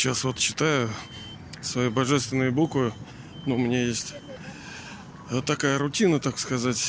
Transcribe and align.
сейчас 0.00 0.24
вот 0.24 0.38
читаю 0.38 0.88
свои 1.60 1.90
божественные 1.90 2.50
буквы. 2.50 2.94
Ну, 3.44 3.56
у 3.56 3.58
меня 3.58 3.84
есть 3.84 4.14
такая 5.44 5.76
рутина, 5.76 6.20
так 6.20 6.38
сказать, 6.38 6.82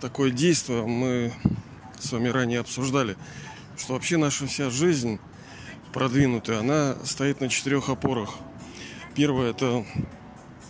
такое 0.00 0.30
действие. 0.30 0.86
Мы 0.86 1.32
с 1.98 2.12
вами 2.12 2.28
ранее 2.28 2.60
обсуждали, 2.60 3.16
что 3.76 3.94
вообще 3.94 4.16
наша 4.16 4.46
вся 4.46 4.70
жизнь 4.70 5.18
продвинутая, 5.92 6.60
она 6.60 6.94
стоит 7.04 7.40
на 7.40 7.48
четырех 7.48 7.88
опорах. 7.88 8.30
Первое 9.16 9.50
это 9.50 9.84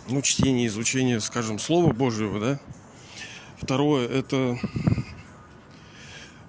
ну, 0.09 0.23
чтение, 0.23 0.65
изучение, 0.65 1.21
скажем, 1.21 1.59
Слова 1.59 1.93
Божьего, 1.93 2.39
да. 2.39 2.59
Второе 3.61 4.07
это 4.07 4.57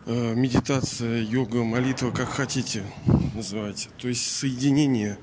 э, 0.06 0.34
медитация, 0.34 1.20
йога, 1.20 1.64
молитва, 1.64 2.12
как 2.12 2.30
хотите 2.30 2.82
называйте. 3.34 3.88
То 3.98 4.08
есть 4.08 4.30
соединение, 4.30 5.18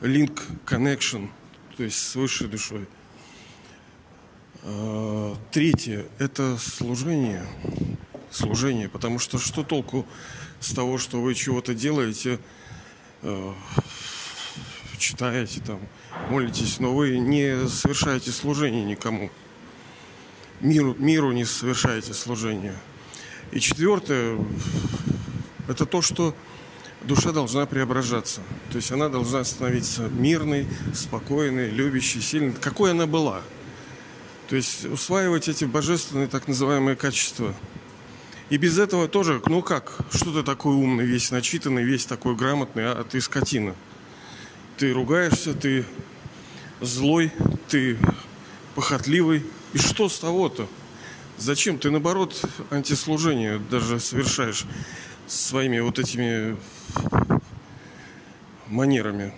link, 0.00 0.40
connection, 0.64 1.28
то 1.76 1.82
есть 1.82 1.98
с 1.98 2.14
высшей 2.14 2.48
душой. 2.48 2.86
Э, 4.62 5.34
третье– 5.50 6.06
это 6.18 6.56
служение. 6.58 7.46
Служение, 8.30 8.88
потому 8.88 9.18
что 9.18 9.38
что 9.38 9.64
толку 9.64 10.06
с 10.60 10.72
того, 10.72 10.98
что 10.98 11.20
вы 11.20 11.34
чего-то 11.34 11.74
делаете, 11.74 12.38
э, 13.22 13.52
читаете 14.98 15.60
там, 15.60 15.80
молитесь, 16.30 16.78
но 16.78 16.94
вы 16.94 17.18
не 17.18 17.68
совершаете 17.68 18.30
служение 18.30 18.84
никому. 18.84 19.30
Миру, 20.60 20.94
миру 20.98 21.32
не 21.32 21.44
совершаете 21.44 22.14
служение. 22.14 22.74
И 23.52 23.60
четвертое, 23.60 24.38
это 25.68 25.86
то, 25.86 26.02
что 26.02 26.34
душа 27.02 27.32
должна 27.32 27.66
преображаться. 27.66 28.40
То 28.70 28.76
есть 28.76 28.90
она 28.90 29.08
должна 29.08 29.44
становиться 29.44 30.08
мирной, 30.08 30.66
спокойной, 30.94 31.70
любящей, 31.70 32.20
сильной, 32.20 32.52
какой 32.52 32.92
она 32.92 33.06
была. 33.06 33.42
То 34.48 34.56
есть 34.56 34.86
усваивать 34.86 35.48
эти 35.48 35.64
божественные 35.64 36.26
так 36.26 36.48
называемые 36.48 36.96
качества. 36.96 37.54
И 38.50 38.56
без 38.56 38.78
этого 38.78 39.08
тоже, 39.08 39.42
ну 39.46 39.60
как, 39.62 39.92
что 40.10 40.32
ты 40.32 40.42
такой 40.42 40.74
умный, 40.74 41.04
весь 41.04 41.30
начитанный, 41.30 41.84
весь 41.84 42.06
такой 42.06 42.34
грамотный, 42.34 42.90
а 42.90 43.04
ты 43.04 43.20
скотина. 43.20 43.74
Ты 44.78 44.92
ругаешься, 44.92 45.52
ты 45.52 45.84
злой, 46.80 47.32
ты 47.68 47.98
похотливый. 48.74 49.44
И 49.74 49.78
что 49.78 50.08
с 50.08 50.18
того-то? 50.18 50.66
Зачем? 51.36 51.78
Ты, 51.78 51.90
наоборот, 51.90 52.42
антислужение 52.70 53.60
даже 53.70 54.00
совершаешь 54.00 54.64
своими 55.28 55.78
вот 55.80 55.98
этими 55.98 56.56
манерами. 58.68 59.32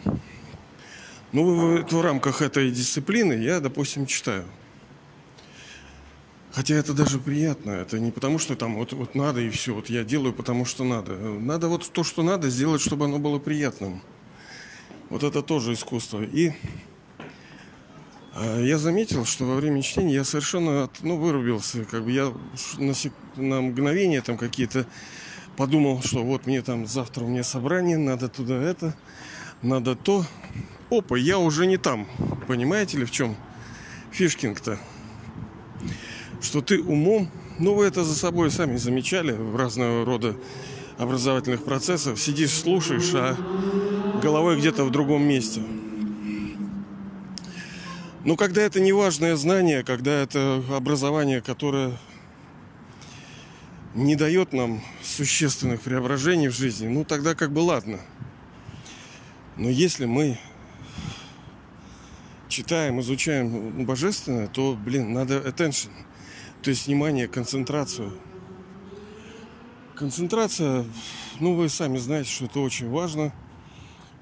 Ну, 1.33 1.83
в, 1.83 1.93
в 1.93 2.01
рамках 2.01 2.43
этой 2.43 2.71
дисциплины 2.71 3.35
я, 3.35 3.61
допустим, 3.61 4.07
читаю. 4.07 4.45
Хотя 6.53 6.75
это 6.75 6.93
даже 6.93 7.19
приятно. 7.19 7.71
Это 7.71 8.01
не 8.01 8.11
потому, 8.11 8.39
что 8.39 8.57
там 8.57 8.75
вот, 8.75 8.93
вот 8.93 9.15
надо 9.15 9.41
и 9.41 9.51
все. 9.51 9.73
Вот 9.73 9.89
я 9.89 10.03
делаю, 10.03 10.33
потому 10.33 10.65
что 10.65 10.83
надо. 10.83 11.13
Надо 11.17 11.69
вот 11.69 11.89
то, 11.93 12.03
что 12.03 12.23
надо, 12.23 12.51
сделать, 12.51 12.81
чтобы 12.81 13.05
оно 13.05 13.19
было 13.19 13.39
приятным. 13.39 14.03
Вот 15.09 15.23
это 15.23 15.43
тоже 15.43 15.75
искусство. 15.75 16.23
И 16.23 16.53
а, 18.35 18.61
я 18.61 18.79
заметил, 18.79 19.25
что 19.25 19.45
во 19.45 19.55
время 19.55 19.83
чтения 19.83 20.15
я 20.15 20.25
совершенно 20.25 20.91
ну, 21.03 21.17
вырубился. 21.17 21.85
Как 21.85 22.05
бы 22.05 22.11
я 22.11 22.33
на, 22.79 22.95
сек... 22.95 23.13
на 23.37 23.61
мгновение 23.61 24.21
там 24.21 24.37
какие-то 24.37 24.87
подумал, 25.61 26.01
что 26.03 26.25
вот 26.25 26.47
мне 26.47 26.63
там 26.63 26.87
завтра 26.87 27.23
у 27.23 27.29
меня 27.29 27.45
собрание, 27.45 27.99
надо 27.99 28.31
туда 28.31 28.57
это, 28.57 28.97
надо 29.61 29.95
то. 29.95 30.25
Опа, 30.91 31.19
я 31.19 31.39
уже 31.39 31.67
не 31.67 31.77
там. 31.77 32.07
Понимаете 32.49 32.97
ли, 32.97 33.05
в 33.05 33.11
чем 33.11 33.37
фишкинг-то? 34.11 34.79
Что 36.41 36.63
ты 36.63 36.81
умом, 36.81 37.31
ну 37.59 37.75
вы 37.75 37.85
это 37.85 38.05
за 38.05 38.15
собой 38.15 38.51
сами 38.51 38.79
замечали 38.79 39.33
в 39.33 39.55
разного 39.55 40.07
рода 40.07 40.35
образовательных 40.97 41.63
процессах, 41.63 42.19
сидишь, 42.19 42.55
слушаешь, 42.55 43.13
а 43.13 43.37
головой 44.23 44.57
где-то 44.57 44.85
в 44.85 44.91
другом 44.91 45.25
месте. 45.25 45.61
Но 48.25 48.37
когда 48.37 48.63
это 48.63 48.81
неважное 48.81 49.37
знание, 49.37 49.85
когда 49.85 50.23
это 50.23 50.65
образование, 50.71 51.43
которое 51.43 51.99
не 53.95 54.15
дает 54.15 54.53
нам 54.53 54.81
существенных 55.21 55.83
преображений 55.83 56.49
в 56.49 56.55
жизни, 56.57 56.89
ну 56.89 57.05
тогда 57.05 57.35
как 57.35 57.53
бы 57.53 57.59
ладно. 57.59 58.01
Но 59.59 59.69
если 59.69 60.07
мы 60.07 60.39
читаем, 62.49 63.01
изучаем 63.01 63.85
божественное, 63.85 64.49
то, 64.49 64.75
блин, 64.83 65.13
надо 65.13 65.37
attention. 65.37 65.91
То 66.63 66.71
есть 66.71 66.87
внимание, 66.87 67.29
концентрацию. 67.29 68.19
Концентрация, 69.95 70.87
ну 71.39 71.55
вы 71.55 71.69
сами 71.69 71.99
знаете, 71.99 72.31
что 72.31 72.47
это 72.47 72.61
очень 72.61 72.89
важно– 72.89 73.33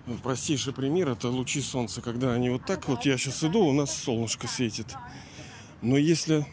ну, 0.07 0.17
простейший 0.17 0.73
пример 0.73 1.11
это 1.11 1.29
лучи 1.29 1.61
солнца, 1.61 2.01
когда 2.01 2.33
они 2.33 2.49
вот 2.49 2.65
так 2.65 2.89
вот, 2.89 3.05
я 3.05 3.19
сейчас 3.19 3.45
иду, 3.45 3.61
у 3.67 3.73
нас 3.75 3.95
солнышко 3.95 4.49
светит. 4.49 4.87
Но 5.83 5.99
если 5.99 6.47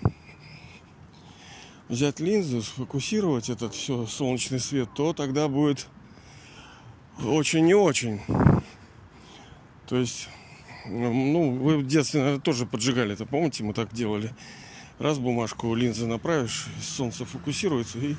взять 1.89 2.19
линзу, 2.19 2.61
сфокусировать 2.61 3.49
этот 3.49 3.73
все 3.73 4.05
солнечный 4.05 4.59
свет, 4.59 4.89
то 4.95 5.13
тогда 5.13 5.47
будет 5.47 5.87
очень 7.23 7.65
не 7.65 7.73
очень. 7.73 8.21
То 9.87 9.97
есть, 9.97 10.29
ну, 10.85 11.51
вы 11.51 11.77
в 11.77 11.87
детстве, 11.87 12.21
наверное, 12.21 12.41
тоже 12.41 12.65
поджигали 12.65 13.13
это, 13.13 13.25
помните, 13.25 13.63
мы 13.63 13.73
так 13.73 13.93
делали. 13.93 14.33
Раз 14.97 15.19
бумажку 15.19 15.75
линзы 15.75 16.07
направишь, 16.07 16.67
солнце 16.81 17.25
фокусируется 17.25 17.99
и 17.99 18.15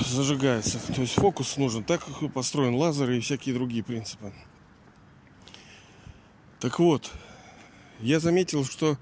зажигается. 0.00 0.78
То 0.94 1.00
есть 1.00 1.14
фокус 1.14 1.56
нужен. 1.56 1.84
Так 1.84 2.04
построен 2.34 2.74
лазер 2.74 3.10
и 3.10 3.20
всякие 3.20 3.54
другие 3.54 3.82
принципы. 3.82 4.32
Так 6.60 6.78
вот, 6.78 7.10
я 8.00 8.20
заметил, 8.20 8.64
что 8.64 8.98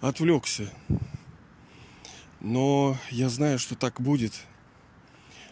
отвлекся. 0.00 0.68
Но 2.44 2.96
я 3.10 3.28
знаю, 3.28 3.58
что 3.58 3.74
так 3.74 4.00
будет. 4.00 4.32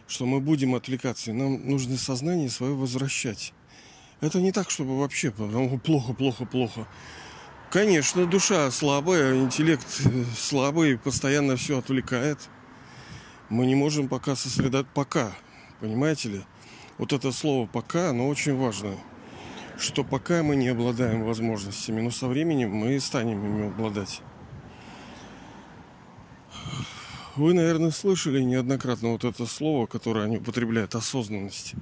Что 0.07 0.27
мы 0.27 0.41
будем 0.41 0.77
отвлекаться. 0.77 1.31
И 1.31 1.35
нам 1.35 1.69
нужно 1.69 1.97
сознание 1.97 2.49
свое 2.49 2.75
возвращать. 2.75 3.53
Это 4.21 4.41
не 4.41 4.53
так, 4.53 4.71
чтобы 4.71 5.01
вообще 5.01 5.33
плохо, 5.33 6.13
плохо, 6.13 6.45
плохо. 6.45 6.87
Конечно, 7.73 8.27
душа 8.27 8.71
слабая, 8.71 9.35
интеллект 9.35 9.87
э, 10.05 10.25
слабый, 10.37 10.99
постоянно 10.99 11.57
все 11.57 11.79
отвлекает 11.79 12.39
мы 13.53 13.67
не 13.67 13.75
можем 13.75 14.09
пока 14.09 14.35
сосредоточить. 14.35 14.95
Пока, 14.95 15.33
понимаете 15.81 16.29
ли? 16.31 16.41
Вот 16.97 17.13
это 17.13 17.33
слово 17.33 17.67
«пока», 17.67 18.11
оно 18.11 18.29
очень 18.29 18.57
важно. 18.57 18.95
Что 19.79 20.05
пока 20.05 20.43
мы 20.43 20.57
не 20.57 20.69
обладаем 20.69 21.25
возможностями, 21.25 22.01
но 22.01 22.11
со 22.11 22.29
временем 22.29 22.71
мы 22.71 22.99
станем 22.99 23.45
ими 23.45 23.67
обладать. 23.67 24.23
Вы, 27.35 27.55
наверное, 27.55 27.91
слышали 27.91 28.43
неоднократно 28.43 29.13
вот 29.13 29.25
это 29.25 29.47
слово, 29.47 29.87
которое 29.87 30.27
они 30.27 30.37
употребляют, 30.37 30.95
осознанность. 30.95 31.73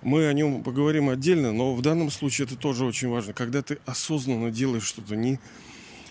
Мы 0.00 0.26
о 0.26 0.32
нем 0.32 0.62
поговорим 0.62 1.10
отдельно, 1.10 1.52
но 1.52 1.74
в 1.74 1.82
данном 1.82 2.10
случае 2.10 2.46
это 2.46 2.56
тоже 2.56 2.86
очень 2.86 3.08
важно. 3.08 3.34
Когда 3.34 3.60
ты 3.60 3.78
осознанно 3.84 4.50
делаешь 4.50 4.84
что-то, 4.84 5.14
не, 5.14 5.38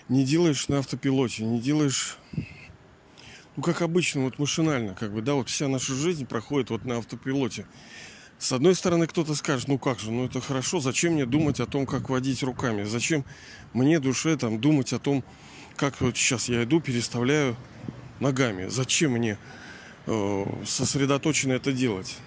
не 0.09 0.23
делаешь 0.23 0.67
на 0.67 0.77
автопилоте, 0.77 1.43
не 1.43 1.59
делаешь 1.59 2.19
ну, 3.55 3.63
как 3.63 3.81
обычно, 3.81 4.21
вот 4.21 4.37
машинально, 4.37 4.93
как 4.93 5.11
бы, 5.11 5.23
да, 5.23 5.33
вот 5.33 5.49
вся 5.49 5.67
наша 5.67 5.95
жизнь 5.95 6.27
проходит 6.27 6.69
вот 6.69 6.85
на 6.85 6.99
автопилоте. 6.99 7.65
С 8.37 8.53
одной 8.53 8.75
стороны, 8.75 9.07
кто-то 9.07 9.33
скажет, 9.33 9.67
ну 9.67 9.79
как 9.79 9.99
же, 9.99 10.11
ну 10.11 10.25
это 10.25 10.39
хорошо, 10.39 10.79
зачем 10.79 11.13
мне 11.13 11.25
думать 11.25 11.59
о 11.59 11.65
том, 11.65 11.87
как 11.87 12.09
водить 12.09 12.43
руками? 12.43 12.83
Зачем 12.83 13.25
мне, 13.73 13.99
душе, 13.99 14.37
там, 14.37 14.61
думать 14.61 14.93
о 14.93 14.99
том, 14.99 15.23
как 15.75 15.99
вот 15.99 16.15
сейчас 16.15 16.47
я 16.47 16.63
иду, 16.63 16.79
переставляю 16.79 17.57
ногами? 18.19 18.67
Зачем 18.67 19.11
мне 19.11 19.37
э, 20.05 20.45
сосредоточенно 20.65 21.53
это 21.53 21.71
делать? 21.71 22.17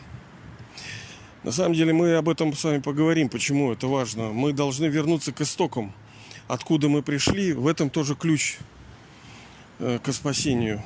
На 1.45 1.51
самом 1.51 1.75
деле 1.75 1.93
мы 1.93 2.15
об 2.15 2.29
этом 2.29 2.55
с 2.55 2.63
вами 2.63 2.79
поговорим, 2.79 3.29
почему 3.29 3.73
это 3.73 3.89
важно. 3.89 4.33
Мы 4.33 4.53
должны 4.53 4.87
вернуться 4.87 5.33
к 5.33 5.41
истокам, 5.41 5.93
откуда 6.47 6.89
мы 6.89 7.03
пришли. 7.03 7.53
В 7.53 7.67
этом 7.67 7.91
тоже 7.91 8.15
ключ 8.15 8.59
э, 9.81 9.99
к 10.03 10.13
спасению. 10.13 10.83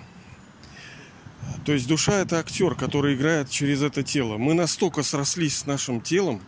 То 1.64 1.72
есть 1.72 1.86
душа 1.86 2.20
это 2.20 2.38
актер, 2.38 2.74
который 2.74 3.14
играет 3.14 3.50
через 3.50 3.82
это 3.82 4.02
тело. 4.02 4.38
Мы 4.38 4.54
настолько 4.54 5.02
срослись 5.02 5.58
с 5.58 5.66
нашим 5.66 6.00
телом 6.00 6.40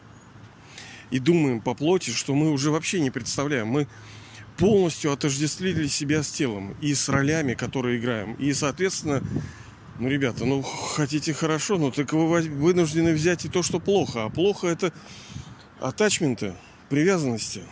и 1.11 1.19
думаем 1.19 1.61
по 1.61 1.75
плоти, 1.75 2.11
что 2.11 2.34
мы 2.34 2.50
уже 2.50 2.70
вообще 2.70 3.00
не 3.00 3.11
представляем. 3.11 3.69
Мы 3.69 3.87
полностью 4.58 5.12
отождествили 5.12 5.87
себя 5.87 6.22
с 6.22 6.31
телом 6.31 6.76
и 6.81 6.93
с 6.94 7.08
ролями, 7.08 7.55
которые 7.55 7.99
играем. 7.99 8.34
И, 8.34 8.52
соответственно, 8.52 9.22
ну, 9.99 10.08
ребята, 10.08 10.44
ну, 10.44 10.62
хотите 10.62 11.32
хорошо, 11.32 11.78
ну, 11.78 11.90
так 11.90 12.12
вы 12.12 12.26
вынуждены 12.43 13.12
взять 13.12 13.44
и 13.44 13.49
то, 13.49 13.62
что 13.62 13.81
плохо. 13.81 14.25
А 14.25 14.28
плохо 14.28 14.66
это 14.66 14.93
атачменты, 15.81 16.55
привязанности, 16.88 17.62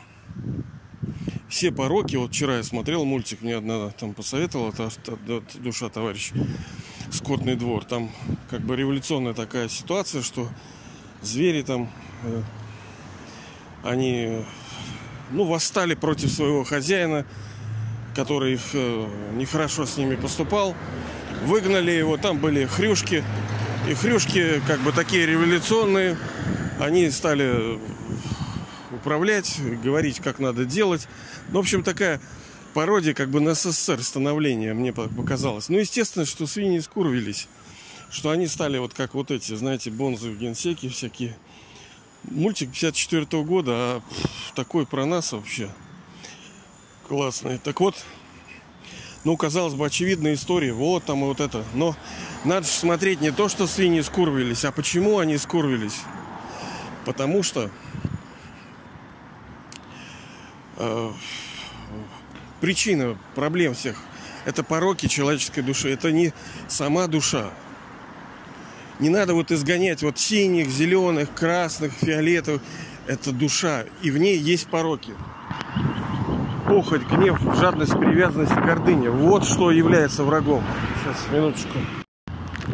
все 1.48 1.72
пороки, 1.72 2.16
вот 2.16 2.30
вчера 2.30 2.56
я 2.56 2.62
смотрел 2.62 3.04
мультик, 3.04 3.42
мне 3.42 3.56
одна 3.56 3.90
там 3.90 4.14
посоветовала, 4.14 4.72
та, 4.72 4.90
та, 4.90 5.12
та, 5.16 5.58
душа 5.58 5.88
товарищ, 5.88 6.32
скотный 7.10 7.56
двор, 7.56 7.84
там 7.84 8.10
как 8.50 8.62
бы 8.62 8.76
революционная 8.76 9.34
такая 9.34 9.68
ситуация, 9.68 10.22
что 10.22 10.48
звери 11.22 11.62
там, 11.62 11.90
э, 12.24 12.42
они, 13.84 14.44
ну, 15.30 15.44
восстали 15.44 15.94
против 15.94 16.30
своего 16.30 16.64
хозяина, 16.64 17.26
который 18.14 18.54
их 18.54 18.62
э, 18.72 19.08
нехорошо 19.34 19.86
с 19.86 19.96
ними 19.96 20.16
поступал, 20.16 20.74
выгнали 21.44 21.90
его, 21.90 22.16
там 22.16 22.38
были 22.38 22.64
хрюшки, 22.66 23.22
и 23.88 23.94
хрюшки 23.94 24.60
как 24.66 24.80
бы 24.80 24.92
такие 24.92 25.26
революционные, 25.26 26.16
они 26.80 27.10
стали 27.10 27.78
управлять, 28.90 29.60
говорить, 29.82 30.20
как 30.20 30.38
надо 30.38 30.64
делать. 30.64 31.06
Ну, 31.48 31.56
в 31.56 31.60
общем, 31.60 31.82
такая 31.82 32.20
пародия 32.74 33.14
как 33.14 33.30
бы 33.30 33.40
на 33.40 33.54
СССР 33.54 34.02
становления, 34.02 34.74
мне 34.74 34.92
показалось. 34.92 35.68
Ну, 35.68 35.78
естественно, 35.78 36.26
что 36.26 36.46
свиньи 36.46 36.80
скурвились. 36.80 37.48
Что 38.10 38.30
они 38.30 38.46
стали 38.46 38.78
вот 38.78 38.94
как 38.94 39.14
вот 39.14 39.30
эти, 39.30 39.54
знаете, 39.54 39.90
бонзы 39.90 40.30
в 40.30 40.38
генсеке 40.38 40.88
всякие. 40.88 41.36
Мультик 42.30 42.70
54 42.70 43.22
-го 43.22 43.44
года, 43.44 43.72
а 43.72 44.02
такой 44.54 44.86
про 44.86 45.06
нас 45.06 45.32
вообще 45.32 45.70
классный. 47.06 47.58
Так 47.58 47.80
вот, 47.80 47.94
ну, 49.24 49.36
казалось 49.36 49.74
бы, 49.74 49.86
очевидная 49.86 50.34
история. 50.34 50.72
Вот 50.72 51.04
там 51.04 51.22
и 51.22 51.26
вот 51.26 51.40
это. 51.40 51.64
Но 51.74 51.96
надо 52.44 52.66
же 52.66 52.72
смотреть 52.72 53.20
не 53.20 53.30
то, 53.30 53.48
что 53.48 53.66
свиньи 53.66 54.00
скурвились, 54.00 54.64
а 54.64 54.72
почему 54.72 55.18
они 55.18 55.38
скурвились. 55.38 56.00
Потому 57.04 57.42
что 57.42 57.70
э, 60.76 61.12
причина 62.60 63.16
проблем 63.34 63.74
всех 63.74 63.96
это 64.46 64.62
пороки 64.62 65.06
человеческой 65.06 65.62
души. 65.62 65.90
Это 65.90 66.12
не 66.12 66.32
сама 66.68 67.08
душа. 67.08 67.50
Не 68.98 69.10
надо 69.10 69.34
вот 69.34 69.52
изгонять 69.52 70.02
вот 70.02 70.18
синих, 70.18 70.68
зеленых, 70.68 71.32
красных, 71.34 71.92
фиолетовых. 71.92 72.62
Это 73.06 73.32
душа. 73.32 73.84
И 74.02 74.10
в 74.10 74.18
ней 74.18 74.38
есть 74.38 74.68
пороки. 74.68 75.12
Похоть, 76.66 77.02
гнев, 77.02 77.38
жадность, 77.58 77.92
привязанность, 77.92 78.54
гордыня. 78.54 79.10
Вот 79.10 79.44
что 79.46 79.70
является 79.70 80.24
врагом. 80.24 80.64
Сейчас, 81.04 81.32
минуточку. 81.32 81.78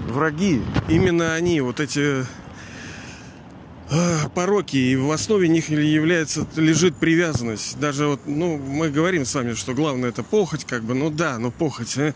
Враги, 0.09 0.63
именно 0.89 1.35
они, 1.35 1.61
вот 1.61 1.81
эти 1.81 2.25
пороки, 4.35 4.77
и 4.77 4.97
в 4.97 5.11
основе 5.11 5.49
них 5.49 5.69
является, 5.69 6.47
лежит 6.57 6.97
привязанность. 6.97 7.79
Даже 7.79 8.07
вот, 8.07 8.21
ну, 8.27 8.57
мы 8.57 8.91
говорим 8.91 9.25
с 9.25 9.35
вами, 9.35 9.55
что 9.55 9.75
главное 9.75 10.09
это 10.09 10.23
похоть, 10.23 10.65
как 10.65 10.83
бы, 10.83 10.95
ну 10.95 11.11
да, 11.11 11.39
ну 11.39 11.51
похоть, 11.51 11.97
э? 11.99 12.15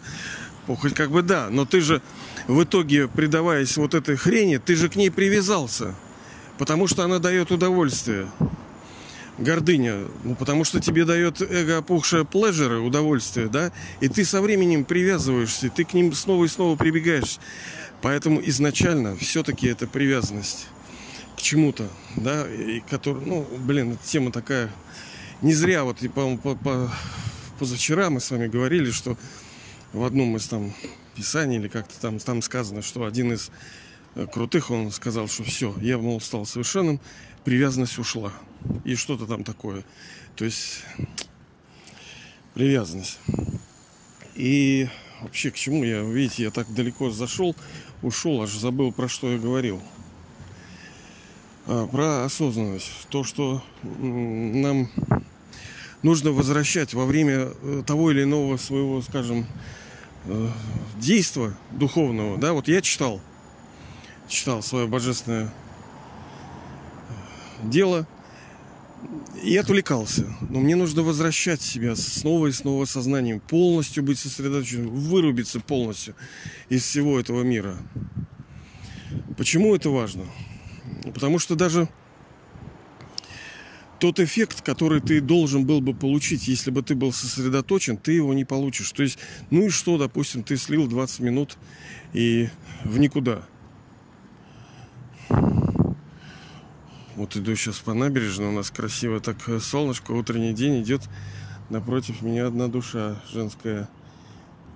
похоть 0.66 0.94
как 0.94 1.10
бы 1.10 1.22
да, 1.22 1.48
но 1.50 1.64
ты 1.64 1.80
же 1.80 2.02
в 2.46 2.62
итоге, 2.62 3.08
предаваясь 3.08 3.76
вот 3.76 3.94
этой 3.94 4.16
хрени, 4.16 4.58
ты 4.58 4.76
же 4.76 4.88
к 4.88 4.96
ней 4.96 5.10
привязался, 5.10 5.94
потому 6.58 6.86
что 6.86 7.04
она 7.04 7.18
дает 7.18 7.50
удовольствие. 7.50 8.28
Гордыня, 9.38 10.06
ну 10.24 10.34
потому 10.34 10.64
что 10.64 10.80
тебе 10.80 11.04
дает 11.04 11.42
эго 11.42 11.78
опухшее 11.78 12.24
плежеры, 12.24 12.78
удовольствие, 12.78 13.48
да, 13.48 13.70
и 14.00 14.08
ты 14.08 14.24
со 14.24 14.40
временем 14.40 14.84
привязываешься, 14.84 15.68
ты 15.68 15.84
к 15.84 15.92
ним 15.92 16.14
снова 16.14 16.46
и 16.46 16.48
снова 16.48 16.74
прибегаешь. 16.74 17.38
Поэтому 18.00 18.40
изначально 18.46 19.14
все-таки 19.16 19.66
это 19.66 19.86
привязанность 19.86 20.68
к 21.36 21.42
чему-то, 21.42 21.88
да, 22.16 22.46
и 22.48 22.80
который, 22.80 23.26
ну, 23.26 23.46
блин, 23.58 23.98
тема 24.04 24.32
такая. 24.32 24.70
Не 25.42 25.52
зря 25.52 25.84
вот, 25.84 26.02
и, 26.02 26.08
по, 26.08 26.34
по, 26.38 26.54
по, 26.54 26.90
позавчера 27.58 28.08
мы 28.08 28.20
с 28.20 28.30
вами 28.30 28.46
говорили, 28.46 28.90
что 28.90 29.18
в 29.92 30.02
одном 30.02 30.34
из 30.36 30.48
там 30.48 30.72
писаний 31.16 31.56
или 31.56 31.68
как-то 31.68 31.98
там, 32.00 32.18
там 32.18 32.42
сказано, 32.42 32.82
что 32.82 33.04
один 33.04 33.32
из 33.32 33.50
э, 34.14 34.26
крутых, 34.26 34.70
он 34.70 34.90
сказал, 34.92 35.28
что 35.28 35.44
все, 35.44 35.74
я, 35.80 35.98
мол, 35.98 36.20
стал 36.20 36.46
совершенным, 36.46 37.00
привязанность 37.44 37.98
ушла. 37.98 38.32
И 38.84 38.94
что-то 38.94 39.26
там 39.26 39.44
такое. 39.44 39.84
То 40.34 40.44
есть 40.44 40.84
привязанность. 42.54 43.18
И 44.34 44.88
вообще 45.22 45.50
к 45.50 45.54
чему 45.54 45.84
я, 45.84 46.02
видите, 46.02 46.44
я 46.44 46.50
так 46.50 46.72
далеко 46.72 47.10
зашел, 47.10 47.56
ушел, 48.02 48.42
аж 48.42 48.50
забыл, 48.50 48.92
про 48.92 49.08
что 49.08 49.32
я 49.32 49.38
говорил. 49.38 49.82
А, 51.66 51.86
про 51.86 52.24
осознанность. 52.24 52.90
То, 53.08 53.24
что 53.24 53.62
нам 53.82 54.90
нужно 56.02 56.30
возвращать 56.32 56.94
во 56.94 57.04
время 57.06 57.50
э, 57.62 57.82
того 57.86 58.10
или 58.10 58.22
иного 58.22 58.56
своего, 58.56 59.02
скажем, 59.02 59.46
э, 60.26 60.48
действия 60.96 61.54
духовного. 61.72 62.38
Да, 62.38 62.52
вот 62.52 62.68
я 62.68 62.80
читал, 62.80 63.20
читал 64.28 64.62
свое 64.62 64.86
божественное 64.86 65.46
э, 65.46 65.50
дело 67.64 68.06
и 69.42 69.56
отвлекался. 69.56 70.26
Но 70.48 70.60
мне 70.60 70.76
нужно 70.76 71.02
возвращать 71.02 71.62
себя 71.62 71.96
снова 71.96 72.48
и 72.48 72.52
снова 72.52 72.84
сознанием, 72.84 73.40
полностью 73.40 74.02
быть 74.02 74.18
сосредоточенным, 74.18 74.90
вырубиться 74.90 75.60
полностью 75.60 76.14
из 76.68 76.82
всего 76.82 77.18
этого 77.20 77.42
мира. 77.42 77.76
Почему 79.36 79.74
это 79.74 79.90
важно? 79.90 80.24
Потому 81.14 81.38
что 81.38 81.54
даже 81.54 81.88
тот 83.98 84.20
эффект, 84.20 84.62
который 84.62 85.00
ты 85.00 85.20
должен 85.20 85.64
был 85.66 85.80
бы 85.80 85.94
получить, 85.94 86.48
если 86.48 86.70
бы 86.70 86.82
ты 86.82 86.94
был 86.94 87.12
сосредоточен, 87.12 87.96
ты 87.96 88.12
его 88.12 88.34
не 88.34 88.44
получишь. 88.44 88.90
То 88.92 89.02
есть, 89.02 89.18
ну 89.50 89.66
и 89.66 89.68
что, 89.68 89.98
допустим, 89.98 90.42
ты 90.42 90.56
слил 90.56 90.86
20 90.86 91.20
минут 91.20 91.56
и 92.12 92.48
в 92.84 92.98
никуда. 92.98 93.42
Вот 97.16 97.34
иду 97.34 97.56
сейчас 97.56 97.78
по 97.78 97.94
набережной, 97.94 98.48
у 98.48 98.52
нас 98.52 98.70
красиво 98.70 99.20
так 99.20 99.48
э, 99.48 99.58
солнышко, 99.58 100.12
утренний 100.12 100.52
день 100.52 100.82
идет. 100.82 101.00
Напротив 101.70 102.20
меня 102.20 102.46
одна 102.46 102.68
душа 102.68 103.22
женская. 103.32 103.88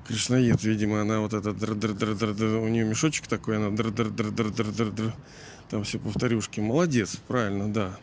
Кришнаед, 0.09 0.65
видимо, 0.65 1.03
она 1.03 1.21
вот 1.21 1.35
этот 1.35 1.63
у 1.63 2.69
нее 2.69 2.85
мешочек 2.85 3.29
такой, 3.29 3.59
она 3.59 3.71
там 5.69 5.85
все 5.85 5.99
повторюшки. 5.99 6.61
Молодец, 6.61 7.17
правильно, 7.29 7.73
да. 7.73 7.99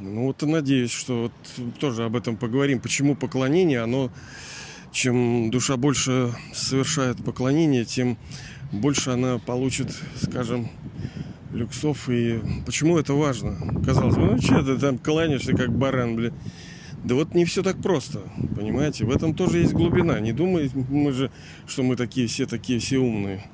Ну 0.00 0.26
вот 0.26 0.42
и 0.42 0.46
надеюсь, 0.46 0.92
что 0.92 1.22
вот 1.24 1.72
тоже 1.78 2.04
об 2.04 2.16
этом 2.16 2.36
поговорим. 2.36 2.80
Почему 2.80 3.16
поклонение, 3.16 3.80
оно, 3.80 4.10
чем 4.92 5.50
душа 5.50 5.76
больше 5.76 6.32
совершает 6.52 7.22
поклонение, 7.24 7.84
тем 7.84 8.16
больше 8.72 9.10
она 9.10 9.38
получит, 9.38 9.96
скажем, 10.22 10.68
люксов. 11.52 12.08
И 12.08 12.40
почему 12.64 12.98
это 12.98 13.14
важно? 13.14 13.56
Казалось 13.84 14.14
бы, 14.14 14.26
ну 14.26 14.40
что 14.40 14.62
ты 14.62 14.78
там 14.78 14.98
кланяешься, 14.98 15.52
как 15.54 15.76
баран, 15.76 16.16
блин. 16.16 16.34
Да 17.04 17.14
вот 17.14 17.34
не 17.34 17.44
все 17.44 17.62
так 17.62 17.80
просто, 17.80 18.20
понимаете? 18.56 19.04
В 19.04 19.10
этом 19.10 19.34
тоже 19.34 19.58
есть 19.58 19.72
глубина. 19.72 20.18
Не 20.20 20.32
думай, 20.32 20.70
мы 20.74 21.12
же, 21.12 21.30
что 21.66 21.82
мы 21.82 21.96
такие 21.96 22.26
все 22.26 22.46
такие 22.46 22.80
все 22.80 22.98
умные. 22.98 23.48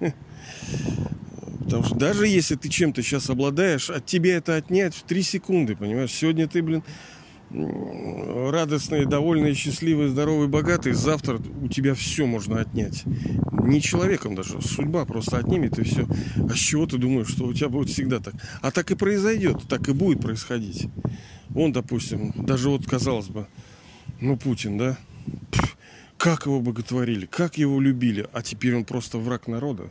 Потому 1.64 1.84
что 1.84 1.94
даже 1.94 2.26
если 2.26 2.54
ты 2.54 2.68
чем-то 2.68 3.02
сейчас 3.02 3.30
обладаешь, 3.30 3.90
от 3.90 4.06
тебя 4.06 4.36
это 4.36 4.56
отнять 4.56 4.94
в 4.94 5.02
3 5.02 5.22
секунды, 5.22 5.76
понимаешь? 5.76 6.12
Сегодня 6.12 6.46
ты, 6.46 6.62
блин, 6.62 6.82
радостный, 7.50 9.06
довольный, 9.06 9.54
счастливый, 9.54 10.08
здоровый, 10.08 10.48
богатый. 10.48 10.92
Завтра 10.92 11.40
у 11.62 11.68
тебя 11.68 11.94
все 11.94 12.26
можно 12.26 12.60
отнять. 12.60 13.04
Не 13.06 13.80
человеком 13.80 14.34
даже. 14.34 14.60
Судьба 14.60 15.04
просто 15.04 15.38
отнимет 15.38 15.78
и 15.78 15.84
все. 15.84 16.06
А 16.36 16.54
с 16.54 16.58
чего 16.58 16.86
ты 16.86 16.98
думаешь, 16.98 17.28
что 17.28 17.46
у 17.46 17.52
тебя 17.52 17.68
будет 17.68 17.88
всегда 17.90 18.20
так? 18.20 18.34
А 18.60 18.70
так 18.70 18.90
и 18.90 18.94
произойдет, 18.94 19.62
так 19.68 19.88
и 19.88 19.92
будет 19.92 20.20
происходить. 20.20 20.88
Он, 21.54 21.72
допустим, 21.72 22.32
даже 22.36 22.68
вот, 22.70 22.86
казалось 22.86 23.28
бы, 23.28 23.46
ну, 24.20 24.36
Путин, 24.36 24.76
да? 24.78 24.98
как 26.24 26.46
его 26.46 26.60
боготворили, 26.60 27.26
как 27.26 27.58
его 27.58 27.78
любили, 27.80 28.26
а 28.32 28.40
теперь 28.40 28.74
он 28.74 28.84
просто 28.84 29.18
враг 29.18 29.46
народа. 29.46 29.90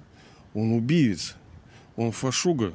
Он 0.56 0.72
убивец, 0.72 1.36
он 1.96 2.12
фашуга. 2.12 2.74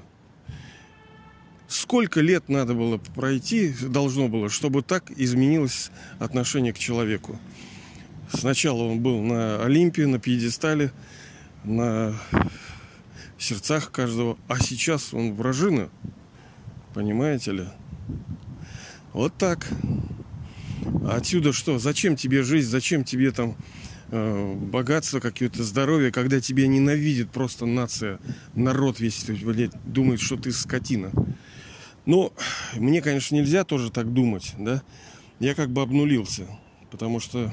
Сколько 1.67 2.21
лет 2.21 2.49
надо 2.49 2.75
было 2.75 2.99
пройти, 2.99 3.75
должно 3.83 4.29
было, 4.29 4.49
чтобы 4.49 4.83
так 4.83 5.11
изменилось 5.11 5.91
отношение 6.19 6.73
к 6.73 6.79
человеку. 6.79 7.39
Сначала 8.33 8.85
он 8.85 9.01
был 9.01 9.23
на 9.23 9.63
Олимпе, 9.63 10.07
на 10.07 10.19
пьедестале, 10.19 10.93
на 11.65 12.15
сердцах 13.39 13.91
каждого, 13.91 14.39
а 14.49 14.59
сейчас 14.59 15.13
он 15.13 15.35
вражина. 15.35 15.91
Понимаете 16.95 17.53
ли? 17.53 17.65
Вот 19.13 19.35
так. 19.37 19.69
А 21.05 21.17
отсюда 21.17 21.53
что? 21.53 21.79
Зачем 21.79 22.17
тебе 22.17 22.43
жизнь? 22.43 22.69
Зачем 22.69 23.05
тебе 23.05 23.31
там 23.31 23.57
богатство, 24.11 25.21
какое-то 25.21 25.63
здоровье, 25.63 26.11
когда 26.11 26.41
тебя 26.41 26.67
ненавидит 26.67 27.31
просто 27.31 27.67
нация, 27.67 28.19
народ 28.55 29.01
весь, 29.01 29.25
блядь, 29.25 29.73
думает, 29.85 30.21
что 30.21 30.37
ты 30.37 30.53
скотина. 30.53 31.13
Но 32.07 32.33
мне, 32.75 33.03
конечно, 33.03 33.35
нельзя 33.35 33.65
тоже 33.65 33.91
так 33.91 34.13
думать, 34.13 34.55
да. 34.59 34.83
Я 35.41 35.55
как 35.55 35.71
бы 35.71 35.83
обнулился, 35.83 36.47
потому 36.91 37.21
что 37.21 37.53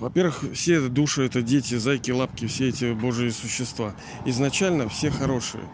во-первых, 0.00 0.44
все 0.52 0.88
души 0.88 1.22
это 1.22 1.40
дети, 1.40 1.76
зайки, 1.76 2.10
лапки, 2.10 2.46
все 2.46 2.68
эти 2.68 2.92
божьи 2.92 3.30
существа. 3.30 3.94
Изначально 4.26 4.88
все 4.90 5.10
хорошие. 5.10 5.64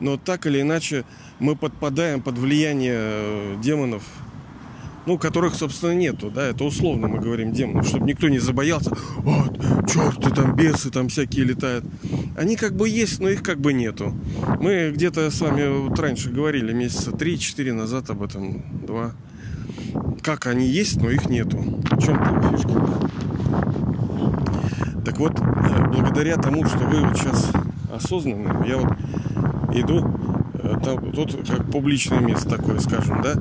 Но 0.00 0.16
так 0.16 0.46
или 0.46 0.60
иначе 0.60 1.04
мы 1.38 1.54
подпадаем 1.54 2.20
под 2.20 2.38
влияние 2.38 2.98
э, 2.98 3.56
демонов, 3.62 4.02
ну, 5.08 5.16
которых, 5.16 5.54
собственно, 5.54 5.92
нету, 5.92 6.30
да, 6.30 6.48
это 6.48 6.64
условно 6.64 7.08
мы 7.08 7.18
говорим 7.18 7.50
демонов, 7.50 7.88
чтобы 7.88 8.06
никто 8.06 8.28
не 8.28 8.38
забоялся, 8.38 8.94
вот, 9.16 9.58
черты 9.88 10.30
там, 10.30 10.54
бесы 10.54 10.90
там 10.90 11.08
всякие 11.08 11.46
летают. 11.46 11.86
Они 12.36 12.56
как 12.56 12.76
бы 12.76 12.90
есть, 12.90 13.18
но 13.18 13.30
их 13.30 13.42
как 13.42 13.58
бы 13.58 13.72
нету. 13.72 14.12
Мы 14.60 14.90
где-то 14.94 15.30
с 15.30 15.40
вами 15.40 15.66
вот 15.66 15.98
раньше 15.98 16.28
говорили, 16.28 16.74
месяца 16.74 17.10
3-4 17.10 17.72
назад 17.72 18.10
об 18.10 18.22
этом, 18.22 18.62
два. 18.86 19.12
Как 20.22 20.46
они 20.46 20.66
есть, 20.66 21.00
но 21.00 21.08
их 21.08 21.30
нету. 21.30 21.56
В 21.56 22.02
чем 22.02 22.18
там 22.18 22.50
фишка? 22.50 22.68
Так 25.06 25.18
вот, 25.18 25.40
э, 25.40 25.86
благодаря 25.90 26.36
тому, 26.36 26.66
что 26.66 26.80
вы 26.80 27.00
вот 27.00 27.16
сейчас 27.16 27.50
осознанны, 27.90 28.68
я 28.68 28.76
вот 28.76 28.92
иду, 29.74 30.04
э, 30.68 30.80
там, 30.84 31.12
тут 31.12 31.48
как 31.48 31.70
публичное 31.70 32.20
место 32.20 32.48
такое, 32.48 32.78
скажем, 32.78 33.22
да, 33.22 33.34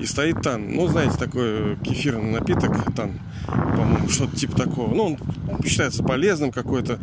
и 0.00 0.06
стоит 0.06 0.42
тан. 0.42 0.72
Ну, 0.72 0.86
знаете, 0.88 1.16
такой 1.16 1.76
кефирный 1.76 2.32
напиток, 2.32 2.94
тан, 2.94 3.20
по-моему, 3.46 4.08
что-то 4.08 4.36
типа 4.36 4.56
такого. 4.56 4.94
Ну, 4.94 5.04
он 5.04 5.18
считается 5.64 6.02
полезным 6.02 6.50
какой-то. 6.52 6.98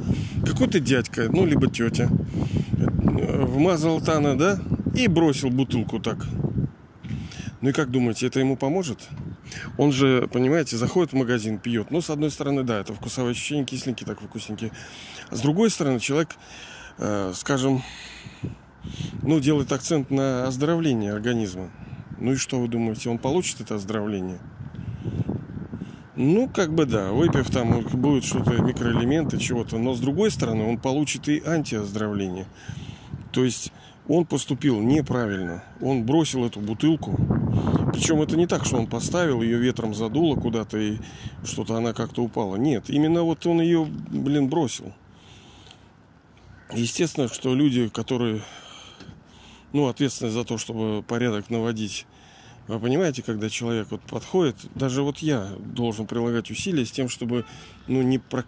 Какой-то 0.45 0.79
дядька, 0.79 1.29
ну, 1.31 1.45
либо 1.45 1.67
тетя, 1.67 2.09
э, 2.77 3.45
вмазал 3.45 4.01
тана, 4.01 4.37
да, 4.37 4.59
и 4.95 5.07
бросил 5.07 5.49
бутылку 5.49 5.99
так. 5.99 6.25
Ну 7.61 7.69
и 7.69 7.73
как 7.73 7.91
думаете, 7.91 8.27
это 8.27 8.39
ему 8.39 8.55
поможет? 8.55 9.09
Он 9.77 9.91
же, 9.91 10.29
понимаете, 10.31 10.77
заходит 10.77 11.11
в 11.11 11.15
магазин, 11.15 11.57
пьет. 11.57 11.91
Ну, 11.91 12.01
с 12.01 12.09
одной 12.09 12.31
стороны, 12.31 12.63
да, 12.63 12.79
это 12.79 12.93
вкусовые 12.93 13.31
ощущения, 13.31 13.65
кисленькие, 13.65 14.07
так 14.07 14.21
вкусненькие. 14.21 14.71
А 15.29 15.35
с 15.35 15.41
другой 15.41 15.69
стороны, 15.69 15.99
человек, 15.99 16.29
э, 16.97 17.33
скажем, 17.35 17.83
ну, 19.21 19.39
делает 19.39 19.71
акцент 19.71 20.11
на 20.11 20.47
оздоровление 20.47 21.13
организма. 21.13 21.69
Ну 22.19 22.33
и 22.33 22.35
что 22.35 22.59
вы 22.59 22.67
думаете, 22.67 23.09
он 23.09 23.17
получит 23.17 23.61
это 23.61 23.75
оздоровление? 23.75 24.39
Ну, 26.15 26.49
как 26.49 26.73
бы 26.73 26.85
да, 26.85 27.11
выпив 27.11 27.49
там 27.49 27.81
будет 27.81 28.25
что-то, 28.25 28.51
микроэлементы, 28.61 29.37
чего-то, 29.37 29.77
но 29.77 29.93
с 29.93 29.99
другой 29.99 30.31
стороны, 30.31 30.65
он 30.65 30.77
получит 30.77 31.29
и 31.29 31.41
антиоздоровление. 31.45 32.45
То 33.31 33.45
есть 33.45 33.71
он 34.09 34.25
поступил 34.25 34.81
неправильно. 34.81 35.63
Он 35.79 36.03
бросил 36.03 36.43
эту 36.43 36.59
бутылку. 36.59 37.15
Причем 37.93 38.21
это 38.21 38.35
не 38.35 38.47
так, 38.47 38.65
что 38.65 38.77
он 38.77 38.87
поставил, 38.87 39.41
ее 39.41 39.59
ветром 39.59 39.93
задуло 39.93 40.35
куда-то 40.35 40.77
и 40.77 40.97
что-то 41.45 41.75
она 41.75 41.93
как-то 41.93 42.23
упала. 42.23 42.55
Нет, 42.55 42.89
именно 42.89 43.23
вот 43.23 43.45
он 43.45 43.61
ее, 43.61 43.85
блин, 43.85 44.49
бросил. 44.49 44.93
Естественно, 46.73 47.27
что 47.27 47.53
люди, 47.53 47.87
которые, 47.87 48.41
ну, 49.73 49.87
ответственны 49.87 50.31
за 50.31 50.43
то, 50.43 50.57
чтобы 50.57 51.03
порядок 51.03 51.49
наводить, 51.49 52.05
вы 52.67 52.79
понимаете, 52.79 53.23
когда 53.23 53.49
человек 53.49 53.87
вот 53.89 54.01
подходит, 54.01 54.55
даже 54.75 55.01
вот 55.01 55.19
я 55.19 55.49
должен 55.57 56.05
прилагать 56.05 56.51
усилия 56.51 56.85
с 56.85 56.91
тем, 56.91 57.09
чтобы, 57.09 57.45
ну, 57.87 58.01
не, 58.03 58.19
про, 58.19 58.45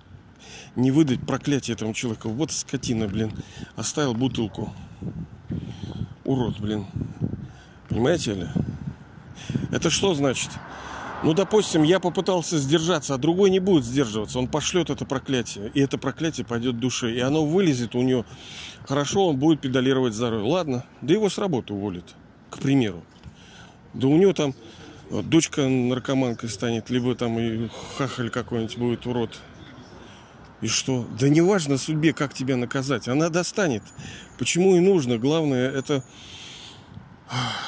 не 0.76 0.92
выдать 0.92 1.26
проклятие 1.26 1.76
этому 1.76 1.94
человеку. 1.94 2.30
Вот 2.30 2.52
скотина, 2.52 3.08
блин, 3.08 3.32
оставил 3.76 4.14
бутылку 4.14 4.74
урод, 6.24 6.60
блин. 6.60 6.86
Понимаете 7.90 8.36
ли? 8.36 8.48
Это 9.72 9.90
что 9.90 10.14
значит? 10.14 10.52
Ну, 11.24 11.36
допустим, 11.36 11.84
я 11.84 12.00
попытался 12.00 12.58
сдержаться, 12.58 13.14
а 13.14 13.18
другой 13.20 13.52
не 13.52 13.60
будет 13.60 13.86
сдерживаться. 13.86 14.40
Он 14.40 14.48
пошлет 14.48 14.90
это 14.90 15.06
проклятие. 15.06 15.70
И 15.76 15.80
это 15.80 16.00
проклятие 16.00 16.46
пойдет 16.46 16.80
душе. 16.80 17.14
И 17.14 17.20
оно 17.20 17.46
вылезет 17.46 17.94
у 17.94 18.02
него. 18.02 18.26
Хорошо, 18.88 19.28
он 19.28 19.38
будет 19.38 19.62
педалировать 19.62 20.16
здоровье. 20.16 20.52
Ладно, 20.52 20.84
да 21.02 21.14
его 21.14 21.30
с 21.30 21.38
работы 21.38 21.74
уволят, 21.74 22.16
к 22.50 22.58
примеру. 22.58 23.04
Да 23.94 24.08
у 24.08 24.18
него 24.18 24.34
там 24.34 24.56
дочка 25.12 25.68
наркоманкой 25.68 26.50
станет, 26.50 26.90
либо 26.90 27.14
там 27.14 27.38
и 27.38 27.70
хахаль 27.98 28.32
какой-нибудь 28.32 28.78
будет 28.78 29.06
урод. 29.06 29.40
И 30.62 30.68
что? 30.68 31.06
Да 31.20 31.30
не 31.30 31.42
важно 31.42 31.78
судьбе, 31.78 32.14
как 32.14 32.34
тебя 32.34 32.56
наказать. 32.58 33.08
Она 33.08 33.30
достанет. 33.30 33.84
Почему 34.40 34.76
и 34.76 34.80
нужно? 34.80 35.20
Главное 35.20 35.70
это 35.70 36.04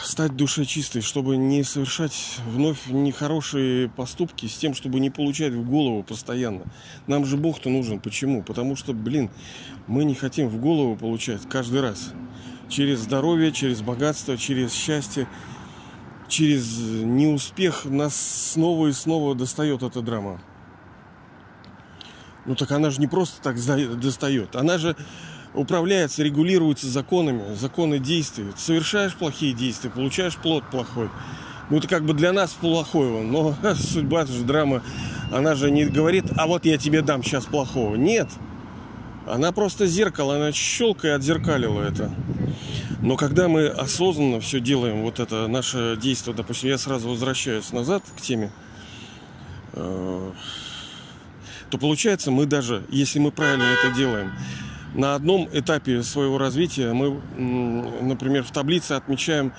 стать 0.03 0.35
душой 0.35 0.65
чистой, 0.65 1.01
чтобы 1.01 1.37
не 1.37 1.63
совершать 1.63 2.37
вновь 2.47 2.87
нехорошие 2.87 3.89
поступки 3.89 4.45
с 4.45 4.57
тем, 4.57 4.73
чтобы 4.73 4.99
не 4.99 5.09
получать 5.09 5.53
в 5.53 5.67
голову 5.67 6.03
постоянно. 6.03 6.63
Нам 7.07 7.25
же 7.25 7.37
Бог-то 7.37 7.69
нужен. 7.69 7.99
Почему? 7.99 8.43
Потому 8.43 8.75
что, 8.75 8.93
блин, 8.93 9.29
мы 9.87 10.03
не 10.03 10.15
хотим 10.15 10.49
в 10.49 10.59
голову 10.59 10.95
получать 10.95 11.41
каждый 11.49 11.81
раз. 11.81 12.11
Через 12.69 12.99
здоровье, 12.99 13.51
через 13.51 13.81
богатство, 13.81 14.37
через 14.37 14.73
счастье, 14.73 15.27
через 16.27 16.77
неуспех 16.77 17.85
нас 17.85 18.15
снова 18.53 18.87
и 18.87 18.91
снова 18.91 19.35
достает 19.35 19.83
эта 19.83 20.01
драма. 20.01 20.41
Ну 22.45 22.55
так 22.55 22.71
она 22.71 22.89
же 22.89 22.99
не 22.99 23.07
просто 23.07 23.41
так 23.41 23.55
достает. 23.99 24.55
Она 24.55 24.77
же 24.77 24.95
управляется, 25.53 26.23
регулируется 26.23 26.87
законами, 26.87 27.55
законы 27.55 27.99
действий. 27.99 28.45
Ты 28.55 28.61
совершаешь 28.61 29.15
плохие 29.15 29.53
действия, 29.53 29.89
получаешь 29.89 30.35
плод 30.37 30.63
плохой. 30.69 31.09
Ну 31.69 31.77
это 31.77 31.87
как 31.87 32.03
бы 32.05 32.13
для 32.13 32.33
нас 32.33 32.51
плохое, 32.51 33.23
но 33.23 33.55
судьба 33.75 34.25
же 34.25 34.43
драма, 34.43 34.83
она 35.31 35.55
же 35.55 35.71
не 35.71 35.85
говорит, 35.85 36.25
а 36.37 36.47
вот 36.47 36.65
я 36.65 36.77
тебе 36.77 37.01
дам 37.01 37.23
сейчас 37.23 37.45
плохого. 37.45 37.95
Нет. 37.95 38.29
Она 39.25 39.51
просто 39.51 39.87
зеркало, 39.87 40.35
она 40.35 40.51
щелкой 40.51 41.15
отзеркалила 41.15 41.81
это. 41.81 42.11
Но 43.01 43.15
когда 43.15 43.47
мы 43.47 43.67
осознанно 43.67 44.39
все 44.39 44.59
делаем, 44.59 45.01
вот 45.01 45.19
это 45.19 45.47
наше 45.47 45.97
действие, 46.01 46.35
допустим, 46.35 46.69
я 46.69 46.77
сразу 46.77 47.09
возвращаюсь 47.09 47.71
назад 47.71 48.03
к 48.15 48.21
теме, 48.21 48.51
э, 49.73 50.31
то 51.69 51.77
получается 51.77 52.31
мы 52.31 52.45
даже, 52.45 52.85
если 52.89 53.19
мы 53.19 53.31
правильно 53.31 53.63
это 53.63 53.93
делаем, 53.95 54.31
на 54.93 55.15
одном 55.15 55.49
этапе 55.51 56.03
своего 56.03 56.37
развития 56.37 56.93
мы, 56.93 57.19
например, 58.01 58.43
в 58.43 58.51
таблице 58.51 58.93
отмечаем, 58.93 59.53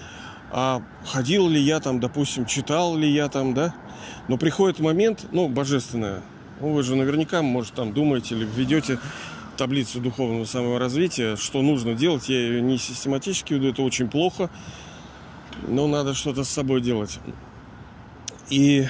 а 0.50 0.82
ходил 1.04 1.48
ли 1.48 1.60
я 1.60 1.80
там, 1.80 2.00
допустим, 2.00 2.46
читал 2.46 2.96
ли 2.96 3.10
я 3.10 3.28
там, 3.28 3.54
да? 3.54 3.74
Но 4.28 4.36
приходит 4.38 4.78
момент, 4.78 5.26
ну, 5.32 5.48
божественное, 5.48 6.22
ну, 6.60 6.72
вы 6.72 6.82
же 6.82 6.96
наверняка, 6.96 7.42
может, 7.42 7.74
там 7.74 7.92
думаете 7.92 8.34
или 8.34 8.44
ведете 8.44 8.98
таблицу 9.56 10.00
духовного 10.00 10.44
саморазвития, 10.44 11.36
что 11.36 11.62
нужно 11.62 11.94
делать. 11.94 12.28
Я 12.28 12.38
ее 12.38 12.62
не 12.62 12.78
систематически 12.78 13.54
веду, 13.54 13.68
это 13.68 13.82
очень 13.82 14.08
плохо, 14.08 14.50
но 15.66 15.86
надо 15.86 16.14
что-то 16.14 16.44
с 16.44 16.48
собой 16.48 16.80
делать. 16.80 17.18
И 18.50 18.86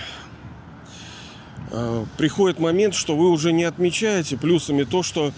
Э, 1.71 2.05
приходит 2.17 2.61
момент, 2.61 2.95
что 2.95 3.17
вы 3.17 3.29
уже 3.31 3.53
не 3.53 3.65
отмечаете 3.65 4.37
плюсами 4.37 4.85
то, 4.85 5.03
что... 5.03 5.33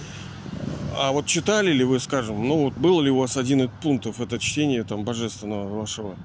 А 0.99 1.12
вот 1.12 1.26
читали 1.26 1.73
ли 1.73 1.85
вы, 1.85 2.00
скажем, 2.00 2.49
ну 2.49 2.65
вот 2.65 2.75
было 2.75 3.03
ли 3.03 3.11
у 3.11 3.19
вас 3.19 3.37
один 3.37 3.62
из 3.62 3.71
пунктов, 3.83 4.21
это 4.21 4.38
чтение 4.38 4.83
там 4.83 5.05
божественного 5.05 5.69
вашего, 5.69 6.17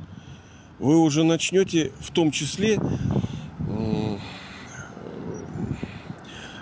вы 0.80 0.98
уже 0.98 1.24
начнете 1.24 1.92
в 2.00 2.12
том 2.12 2.32
числе 2.32 2.80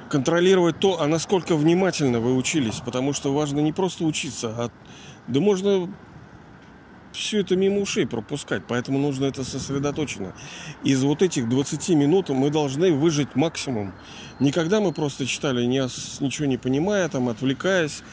контролировать 0.10 0.80
то, 0.80 1.00
а 1.00 1.08
насколько 1.08 1.56
внимательно 1.56 2.20
вы 2.20 2.36
учились, 2.36 2.82
потому 2.84 3.13
что 3.13 3.32
важно 3.32 3.60
не 3.60 3.72
просто 3.72 4.04
учиться, 4.04 4.50
а 4.58 4.72
да 5.28 5.39
можно 5.39 5.94
все 7.12 7.42
это 7.42 7.56
мимо 7.56 7.80
ушей 7.80 8.06
пропускать, 8.06 8.63
поэтому 8.68 9.00
нужно 9.00 9.25
это 9.25 9.44
сосредоточено. 9.44 10.34
Из 10.84 11.04
вот 11.04 11.22
этих 11.22 11.50
20 11.50 11.89
минут 11.89 12.30
мы 12.30 12.50
должны 12.50 12.92
выжить 12.92 13.36
максимум. 13.36 13.94
Никогда 14.39 14.80
мы 14.80 14.94
просто 14.94 15.25
читали, 15.25 15.66
не, 15.66 15.82
ничего 16.24 16.46
не 16.46 16.58
понимая, 16.58 17.10
там, 17.10 17.30
отвлекаясь. 17.30 18.04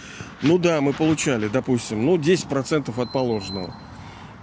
Ну 0.43 0.59
да, 0.59 0.81
мы 0.81 0.93
получали, 0.93 1.49
допустим, 1.49 2.05
ну 2.05 2.17
10% 2.17 3.01
от 3.01 3.13
положенного. 3.13 3.75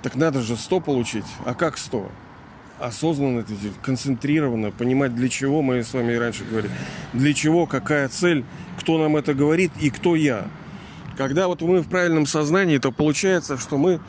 Так 0.01 0.15
надо 0.15 0.41
же 0.41 0.55
100 0.55 0.79
получить. 0.81 1.25
А 1.45 1.53
как 1.53 1.77
100? 1.77 2.11
осознанно, 2.79 3.45
концентрированно, 3.81 4.71
понимать, 4.71 5.15
для 5.15 5.29
чего 5.29 5.61
мы 5.61 5.83
с 5.83 5.93
вами 5.93 6.13
раньше 6.13 6.43
говорили, 6.43 6.73
для 7.13 7.33
чего, 7.33 7.65
какая 7.65 8.09
цель, 8.09 8.43
кто 8.79 8.97
нам 8.97 9.15
это 9.15 9.33
говорит 9.33 9.71
и 9.79 9.89
кто 9.89 10.15
я. 10.15 10.47
Когда 11.17 11.47
вот 11.47 11.61
мы 11.61 11.81
в 11.81 11.87
правильном 11.87 12.25
сознании, 12.25 12.77
то 12.77 12.91
получается, 12.91 13.57
что 13.57 13.77
мы 13.77 13.99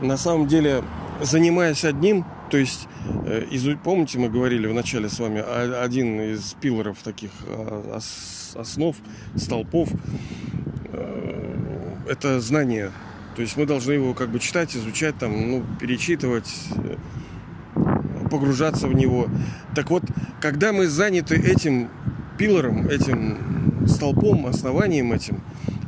на 0.00 0.16
самом 0.16 0.46
деле, 0.46 0.84
занимаясь 1.20 1.84
одним, 1.84 2.24
то 2.50 2.56
есть, 2.56 2.88
э, 3.26 3.76
помните, 3.82 4.18
мы 4.18 4.28
говорили 4.28 4.66
в 4.66 4.74
начале 4.74 5.08
с 5.08 5.18
вами, 5.18 5.40
один 5.40 6.20
из 6.20 6.54
пилоров 6.60 6.98
таких 7.02 7.30
а, 7.46 7.98
основ, 8.54 8.96
столпов, 9.36 9.88
э, 10.92 11.96
это 12.08 12.40
знание. 12.40 12.90
То 13.36 13.42
есть 13.42 13.56
мы 13.56 13.66
должны 13.66 13.92
его 13.92 14.14
как 14.14 14.30
бы 14.30 14.40
читать, 14.40 14.76
изучать, 14.76 15.16
там, 15.16 15.50
ну, 15.50 15.64
перечитывать, 15.80 16.50
э, 16.74 16.96
погружаться 18.30 18.88
в 18.88 18.94
него. 18.94 19.28
Так 19.74 19.90
вот, 19.90 20.02
когда 20.40 20.72
мы 20.72 20.88
заняты 20.88 21.36
этим 21.36 21.88
пилором, 22.36 22.88
этим 22.88 23.86
столпом, 23.86 24.46
основанием 24.46 25.12
этим, 25.12 25.40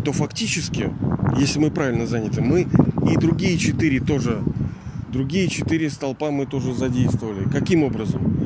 то 0.03 0.13
фактически, 0.13 0.91
если 1.39 1.59
мы 1.59 1.71
правильно 1.71 2.07
заняты, 2.07 2.41
мы 2.41 2.67
и 3.11 3.17
другие 3.17 3.59
четыре 3.59 4.01
тоже, 4.01 4.43
другие 5.09 5.49
четыре 5.49 5.91
столпа 5.91 6.31
мы 6.31 6.47
тоже 6.47 6.75
задействовали. 6.75 7.49
Каким 7.49 7.85
образом? 7.85 8.37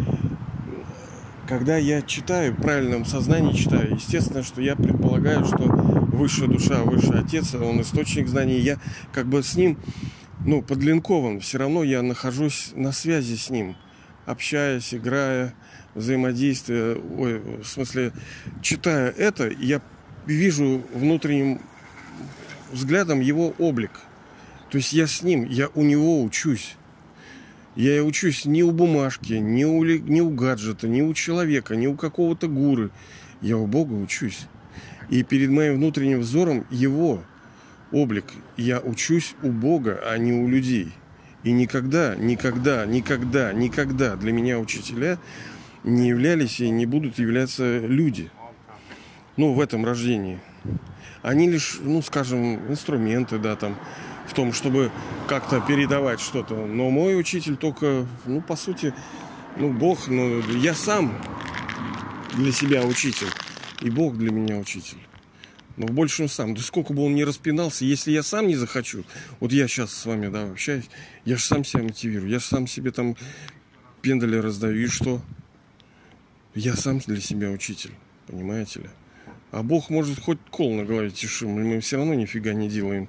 Когда 1.48 1.76
я 1.76 2.02
читаю, 2.02 2.54
в 2.54 2.56
правильном 2.56 3.04
сознании 3.04 3.52
читаю, 3.52 3.94
естественно, 3.94 4.42
что 4.42 4.60
я 4.60 4.74
предполагаю, 4.74 5.44
что 5.44 5.62
высшая 5.62 6.48
душа, 6.48 6.82
высший 6.82 7.20
отец, 7.20 7.54
он 7.54 7.80
источник 7.82 8.26
знаний, 8.26 8.58
я 8.58 8.78
как 9.12 9.26
бы 9.26 9.42
с 9.42 9.54
ним, 9.54 9.78
ну, 10.44 10.60
подлинкован, 10.60 11.38
все 11.40 11.58
равно 11.58 11.84
я 11.84 12.02
нахожусь 12.02 12.72
на 12.74 12.90
связи 12.90 13.36
с 13.36 13.48
ним, 13.48 13.76
общаясь, 14.26 14.92
играя, 14.92 15.54
взаимодействие, 15.94 16.96
ой, 17.16 17.40
в 17.62 17.64
смысле, 17.64 18.12
читая 18.60 19.10
это, 19.10 19.48
я 19.48 19.80
вижу 20.26 20.82
внутренним 20.92 21.60
взглядом 22.72 23.20
его 23.20 23.54
облик. 23.58 23.92
То 24.70 24.78
есть 24.78 24.92
я 24.92 25.06
с 25.06 25.22
ним, 25.22 25.44
я 25.44 25.68
у 25.74 25.82
него 25.82 26.22
учусь. 26.22 26.76
Я 27.76 28.02
учусь 28.02 28.46
не 28.46 28.62
у 28.62 28.70
бумажки, 28.70 29.34
не 29.34 29.66
у, 29.66 29.84
не 29.84 30.22
у 30.22 30.30
гаджета, 30.30 30.88
не 30.88 31.02
у 31.02 31.12
человека, 31.14 31.76
не 31.76 31.88
у 31.88 31.94
какого-то 31.94 32.48
гуры. 32.48 32.90
Я 33.42 33.58
у 33.58 33.66
Бога 33.66 33.92
учусь. 33.92 34.46
И 35.10 35.22
перед 35.22 35.50
моим 35.50 35.74
внутренним 35.74 36.20
взором 36.20 36.66
его 36.70 37.22
облик. 37.92 38.24
Я 38.56 38.80
учусь 38.80 39.34
у 39.42 39.50
Бога, 39.50 40.00
а 40.04 40.16
не 40.18 40.32
у 40.32 40.48
людей. 40.48 40.92
И 41.44 41.52
никогда, 41.52 42.16
никогда, 42.16 42.86
никогда, 42.86 43.52
никогда 43.52 44.16
для 44.16 44.32
меня 44.32 44.58
учителя 44.58 45.18
не 45.84 46.08
являлись 46.08 46.60
и 46.60 46.70
не 46.70 46.86
будут 46.86 47.18
являться 47.18 47.78
люди. 47.78 48.30
Ну, 49.36 49.52
в 49.52 49.60
этом 49.60 49.84
рождении. 49.84 50.40
Они 51.22 51.50
лишь, 51.50 51.78
ну, 51.80 52.02
скажем, 52.02 52.70
инструменты, 52.70 53.38
да, 53.38 53.56
там, 53.56 53.76
в 54.26 54.34
том, 54.34 54.52
чтобы 54.52 54.90
как-то 55.28 55.60
передавать 55.60 56.20
что-то. 56.20 56.54
Но 56.54 56.90
мой 56.90 57.18
учитель 57.18 57.56
только, 57.56 58.06
ну, 58.24 58.40
по 58.40 58.56
сути, 58.56 58.94
ну, 59.56 59.72
Бог, 59.72 60.08
ну, 60.08 60.40
я 60.56 60.74
сам 60.74 61.12
для 62.34 62.52
себя 62.52 62.82
учитель. 62.82 63.28
И 63.82 63.90
Бог 63.90 64.16
для 64.16 64.30
меня 64.30 64.56
учитель. 64.56 64.98
Но 65.76 65.86
больше 65.86 66.22
он 66.22 66.28
сам. 66.28 66.54
Да 66.54 66.62
сколько 66.62 66.94
бы 66.94 67.04
он 67.04 67.14
ни 67.14 67.22
распинался, 67.22 67.84
если 67.84 68.10
я 68.10 68.22
сам 68.22 68.46
не 68.46 68.56
захочу, 68.56 69.04
вот 69.40 69.52
я 69.52 69.68
сейчас 69.68 69.92
с 69.92 70.06
вами, 70.06 70.28
да, 70.28 70.50
общаюсь, 70.50 70.88
я 71.24 71.36
же 71.36 71.42
сам 71.42 71.64
себя 71.64 71.82
мотивирую, 71.82 72.30
я 72.30 72.38
же 72.38 72.46
сам 72.46 72.66
себе 72.66 72.90
там 72.90 73.16
пендали 74.00 74.36
раздаю, 74.36 74.84
и 74.84 74.86
что? 74.86 75.20
Я 76.54 76.74
сам 76.74 77.00
для 77.00 77.20
себя 77.20 77.50
учитель, 77.50 77.92
понимаете 78.26 78.80
ли? 78.80 78.90
А 79.52 79.62
Бог 79.62 79.90
может 79.90 80.18
хоть 80.18 80.38
кол 80.50 80.74
на 80.74 80.84
голове 80.84 81.10
тишим, 81.10 81.50
мы 81.50 81.80
все 81.80 81.96
равно 81.96 82.14
нифига 82.14 82.52
не 82.52 82.68
делаем. 82.68 83.08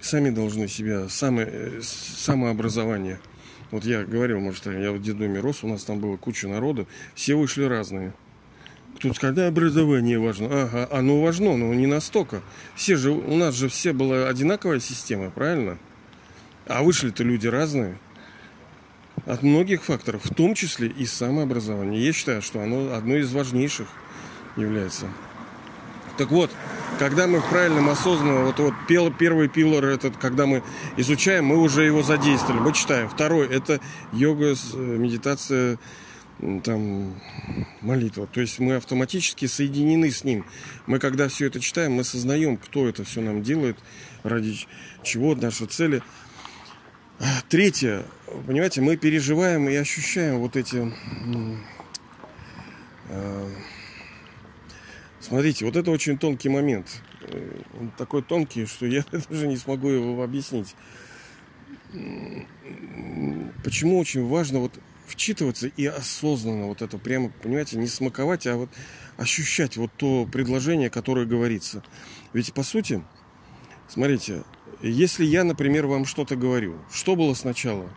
Сами 0.00 0.30
должны 0.30 0.68
себя, 0.68 1.08
самое, 1.08 1.48
э, 1.50 1.80
самообразование. 1.82 3.18
Вот 3.70 3.84
я 3.84 4.04
говорил, 4.04 4.40
может, 4.40 4.66
я 4.66 4.92
в 4.92 5.00
детдоме 5.00 5.40
рос, 5.40 5.64
у 5.64 5.68
нас 5.68 5.84
там 5.84 5.98
было 5.98 6.16
куча 6.16 6.48
народа, 6.48 6.86
все 7.14 7.34
вышли 7.34 7.64
разные. 7.64 8.12
Тут 9.00 9.18
когда 9.18 9.48
образование 9.48 10.18
важно? 10.18 10.48
Ага, 10.50 10.88
оно 10.90 11.20
важно, 11.20 11.56
но 11.56 11.72
не 11.74 11.86
настолько. 11.86 12.42
Все 12.74 12.96
же, 12.96 13.10
у 13.10 13.36
нас 13.36 13.54
же 13.54 13.68
все 13.68 13.92
была 13.92 14.28
одинаковая 14.28 14.80
система, 14.80 15.30
правильно? 15.30 15.78
А 16.66 16.82
вышли-то 16.82 17.24
люди 17.24 17.46
разные. 17.46 17.98
От 19.26 19.42
многих 19.42 19.84
факторов, 19.84 20.24
в 20.24 20.34
том 20.34 20.54
числе 20.54 20.88
и 20.88 21.06
самообразование. 21.06 22.04
Я 22.04 22.12
считаю, 22.12 22.42
что 22.42 22.62
оно 22.62 22.94
одно 22.94 23.16
из 23.16 23.32
важнейших 23.32 23.88
является. 24.56 25.06
Так 26.16 26.30
вот, 26.30 26.50
когда 26.98 27.26
мы 27.26 27.40
в 27.40 27.48
правильном 27.48 27.88
осознанном, 27.88 28.44
вот, 28.46 28.58
вот 28.58 28.74
первый 28.86 29.48
пилор 29.48 29.84
этот, 29.84 30.16
когда 30.16 30.46
мы 30.46 30.62
изучаем, 30.96 31.46
мы 31.46 31.58
уже 31.58 31.84
его 31.84 32.02
задействовали, 32.02 32.60
мы 32.60 32.72
читаем. 32.72 33.08
Второй, 33.08 33.48
это 33.48 33.80
йога, 34.12 34.52
э, 34.52 34.76
медитация, 34.76 35.78
там, 36.62 37.14
молитва. 37.80 38.26
То 38.26 38.40
есть 38.40 38.58
мы 38.58 38.76
автоматически 38.76 39.46
соединены 39.46 40.10
с 40.10 40.24
ним. 40.24 40.44
Мы, 40.86 40.98
когда 40.98 41.28
все 41.28 41.46
это 41.46 41.60
читаем, 41.60 41.92
мы 41.92 42.04
сознаем, 42.04 42.56
кто 42.56 42.88
это 42.88 43.04
все 43.04 43.20
нам 43.20 43.42
делает, 43.42 43.76
ради 44.22 44.56
чего, 45.02 45.34
наши 45.34 45.66
цели– 45.66 46.02
Третье, 47.48 48.02
понимаете, 48.46 48.80
мы 48.80 48.96
переживаем 48.96 49.68
и 49.68 49.74
ощущаем 49.74 50.38
вот 50.38 50.56
эти... 50.56 50.92
Э, 53.08 53.48
смотрите, 55.24 55.64
вот 55.64 55.76
это 55.76 55.90
очень 55.90 56.18
тонкий 56.18 56.48
момент. 56.48 57.00
Э, 57.22 57.62
он 57.80 57.90
такой 57.96 58.22
тонкий, 58.22 58.66
что 58.66 58.86
я 58.86 59.04
даже 59.28 59.46
не 59.46 59.56
смогу 59.56 59.88
его 59.88 60.22
объяснить. 60.22 60.74
Почему 63.62 63.98
очень 63.98 64.26
важно 64.26 64.58
вот 64.60 64.78
вчитываться 65.06 65.68
и 65.68 65.86
осознанно 65.86 66.66
вот 66.66 66.82
это 66.82 66.98
прямо, 66.98 67.30
понимаете, 67.42 67.78
не 67.78 67.86
смаковать, 67.86 68.46
а 68.46 68.56
вот 68.56 68.70
ощущать 69.16 69.76
вот 69.76 69.92
то 69.96 70.26
предложение, 70.30 70.90
которое 70.90 71.26
говорится. 71.26 71.82
Ведь 72.32 72.52
по 72.52 72.62
сути, 72.62 73.02
смотрите, 73.88 74.42
если 74.82 75.24
я, 75.24 75.44
например, 75.44 75.86
вам 75.86 76.04
что-то 76.04 76.36
говорю, 76.36 76.78
что 76.92 77.16
было 77.16 77.34
сначала? 77.34 77.88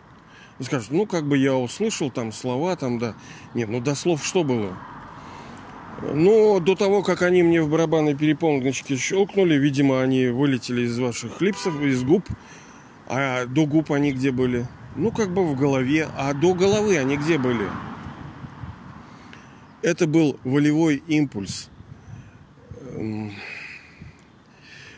Вы 0.60 0.66
скажете, 0.66 0.94
ну, 0.94 1.06
как 1.06 1.28
бы 1.28 1.38
я 1.38 1.56
услышал 1.56 2.10
там 2.12 2.32
слова, 2.32 2.76
там, 2.76 3.00
да. 3.00 3.16
Нет, 3.54 3.70
ну, 3.70 3.80
до 3.80 3.96
слов 3.96 4.26
что 4.26 4.44
было? 4.44 4.78
Ну, 6.02 6.60
до 6.60 6.76
того, 6.76 7.02
как 7.02 7.24
они 7.24 7.42
мне 7.42 7.62
в 7.62 7.70
барабанной 7.70 8.16
перепоночке 8.16 8.98
щелкнули, 8.98 9.56
видимо, 9.56 10.02
они 10.02 10.28
вылетели 10.28 10.82
из 10.82 10.98
ваших 11.00 11.42
липсов, 11.42 11.82
из 11.82 12.04
губ. 12.04 12.24
А 13.08 13.46
до 13.46 13.66
губ 13.66 13.92
они 13.92 14.12
где 14.12 14.32
были? 14.32 14.68
Ну, 14.96 15.12
как 15.12 15.34
бы 15.34 15.44
в 15.46 15.56
голове. 15.58 16.08
А 16.16 16.34
до 16.34 16.54
головы 16.54 16.98
они 16.98 17.18
где 17.18 17.38
были? 17.38 17.66
Это 19.82 20.06
был 20.06 20.40
волевой 20.44 21.02
импульс. 21.08 21.70
Эм, 22.96 23.34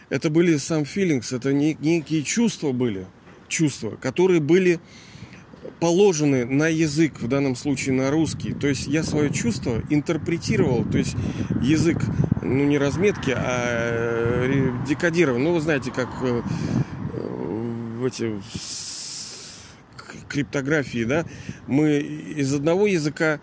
это 0.09 0.29
были 0.29 0.57
сам 0.57 0.83
feelings, 0.83 1.35
это 1.35 1.53
некие 1.53 2.23
чувства 2.23 2.71
были, 2.71 3.05
чувства, 3.47 3.91
которые 3.91 4.39
были 4.39 4.79
положены 5.79 6.45
на 6.45 6.67
язык, 6.67 7.19
в 7.19 7.27
данном 7.27 7.55
случае 7.55 7.95
на 7.95 8.11
русский. 8.11 8.53
То 8.53 8.67
есть 8.67 8.87
я 8.87 9.03
свое 9.03 9.31
чувство 9.31 9.81
интерпретировал, 9.89 10.83
то 10.83 10.97
есть 10.97 11.15
язык, 11.61 11.97
ну 12.41 12.65
не 12.65 12.77
разметки, 12.77 13.33
а 13.35 14.43
э, 14.43 14.71
декодирован. 14.87 15.43
Ну 15.43 15.53
вы 15.53 15.61
знаете, 15.61 15.91
как 15.91 16.09
э, 16.21 16.41
в 17.99 18.05
эти 18.05 18.33
криптографии, 20.29 21.03
да, 21.03 21.25
мы 21.67 21.97
из 21.97 22.53
одного 22.53 22.87
языка 22.87 23.39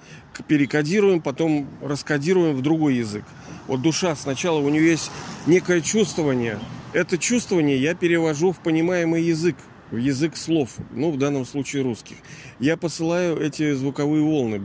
перекодируем, 0.48 1.20
потом 1.20 1.68
раскодируем 1.82 2.54
в 2.54 2.62
другой 2.62 2.94
язык. 2.96 3.24
Вот 3.66 3.82
душа 3.82 4.14
сначала 4.14 4.60
у 4.60 4.68
нее 4.68 4.90
есть 4.90 5.10
некое 5.46 5.80
чувствование. 5.80 6.58
Это 6.92 7.18
чувствование 7.18 7.76
я 7.76 7.94
перевожу 7.94 8.52
в 8.52 8.60
понимаемый 8.60 9.22
язык, 9.22 9.56
в 9.90 9.96
язык 9.96 10.36
слов, 10.36 10.70
ну, 10.92 11.10
в 11.10 11.18
данном 11.18 11.44
случае 11.44 11.82
русских. 11.82 12.16
Я 12.58 12.76
посылаю 12.76 13.40
эти 13.40 13.72
звуковые 13.74 14.22
волны. 14.22 14.60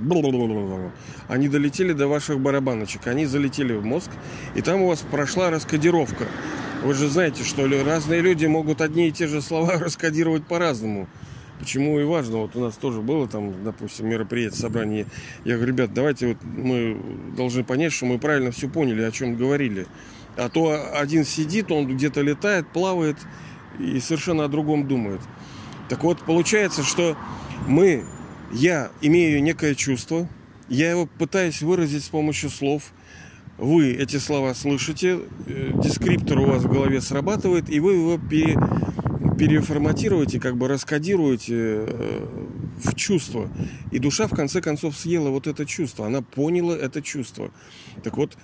Они 1.27 1.47
долетели 1.47 1.93
до 1.93 2.07
ваших 2.07 2.39
барабаночек, 2.39 3.07
они 3.07 3.25
залетели 3.25 3.73
в 3.73 3.85
мозг, 3.85 4.09
и 4.55 4.61
там 4.61 4.81
у 4.81 4.87
вас 4.87 5.01
прошла 5.01 5.49
раскодировка. 5.49 6.27
Вы 6.83 6.93
же 6.95 7.07
знаете, 7.07 7.43
что 7.43 7.67
разные 7.83 8.21
люди 8.21 8.47
могут 8.47 8.81
одни 8.81 9.09
и 9.09 9.11
те 9.11 9.27
же 9.27 9.41
слова 9.41 9.73
раскодировать 9.79 10.45
по-разному. 10.45 11.07
Почему 11.59 11.99
и 11.99 12.03
важно, 12.03 12.37
вот 12.37 12.55
у 12.55 12.59
нас 12.59 12.75
тоже 12.75 13.01
было 13.01 13.27
там, 13.27 13.63
допустим, 13.63 14.09
мероприятие, 14.09 14.59
собрание. 14.59 15.05
Я 15.45 15.57
говорю, 15.57 15.73
ребят, 15.73 15.93
давайте 15.93 16.29
вот 16.29 16.37
мы 16.43 16.97
должны 17.37 17.63
понять, 17.63 17.93
что 17.93 18.07
мы 18.07 18.17
правильно 18.17 18.51
все 18.51 18.67
поняли, 18.67 19.03
о 19.03 19.11
чем 19.11 19.35
говорили. 19.35 19.85
А 20.37 20.49
то 20.49 20.97
один 20.97 21.23
сидит, 21.23 21.71
он 21.71 21.85
где-то 21.85 22.21
летает, 22.21 22.67
плавает 22.67 23.17
и 23.79 23.99
совершенно 23.99 24.45
о 24.45 24.47
другом 24.47 24.87
думает. 24.87 25.21
Так 25.89 26.03
вот, 26.03 26.19
получается, 26.19 26.83
что 26.83 27.17
мы, 27.67 28.05
я 28.51 28.91
имею 29.01 29.43
некое 29.43 29.75
чувство, 29.75 30.27
я 30.69 30.89
его 30.89 31.05
пытаюсь 31.05 31.61
выразить 31.61 32.03
с 32.03 32.09
помощью 32.09 32.49
слов. 32.49 32.93
Вы 33.57 33.91
эти 33.91 34.17
слова 34.17 34.53
слышите, 34.53 35.19
э, 35.45 35.71
дескриптор 35.83 36.39
у 36.39 36.45
вас 36.45 36.63
в 36.63 36.71
голове 36.71 37.01
срабатывает, 37.01 37.69
и 37.69 37.79
вы 37.79 37.93
его 37.93 38.17
пере, 38.17 38.57
переформатируете, 39.37 40.39
как 40.39 40.55
бы 40.55 40.67
раскодируете 40.67 41.55
э, 41.55 42.25
в 42.83 42.95
чувство. 42.95 43.49
И 43.91 43.99
душа 43.99 44.27
в 44.27 44.35
конце 44.35 44.61
концов 44.61 44.95
съела 44.95 45.29
вот 45.29 45.47
это 45.47 45.65
чувство. 45.65 46.07
Она 46.07 46.21
поняла 46.21 46.75
это 46.75 47.01
чувство. 47.01 47.51
Так 48.03 48.17
вот, 48.17 48.37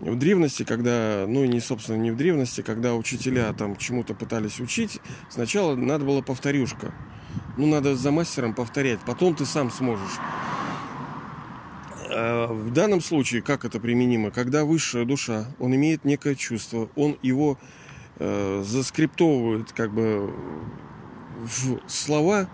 В 0.00 0.16
древности, 0.16 0.62
когда, 0.62 1.24
ну 1.26 1.44
не 1.44 1.60
собственно 1.60 1.96
не 1.96 2.12
в 2.12 2.16
древности, 2.16 2.60
когда 2.60 2.94
учителя 2.94 3.52
там 3.52 3.76
чему-то 3.76 4.14
пытались 4.14 4.60
учить, 4.60 5.00
сначала 5.28 5.74
надо 5.74 6.04
было 6.04 6.22
повторюшка. 6.22 6.94
Ну 7.56 7.66
надо 7.66 7.96
за 7.96 8.12
мастером 8.12 8.54
повторять, 8.54 9.00
потом 9.04 9.34
ты 9.34 9.44
сам 9.44 9.70
сможешь. 9.70 10.18
А 12.10 12.46
в 12.46 12.72
данном 12.72 13.00
случае, 13.00 13.42
как 13.42 13.64
это 13.64 13.80
применимо? 13.80 14.30
Когда 14.30 14.64
высшая 14.64 15.04
душа, 15.04 15.46
он 15.58 15.74
имеет 15.74 16.04
некое 16.04 16.36
чувство, 16.36 16.88
он 16.94 17.18
его 17.22 17.58
э, 18.18 18.62
заскриптовывает 18.64 19.72
как 19.72 19.92
бы 19.92 20.32
в 21.38 21.80
слова, 21.88 22.48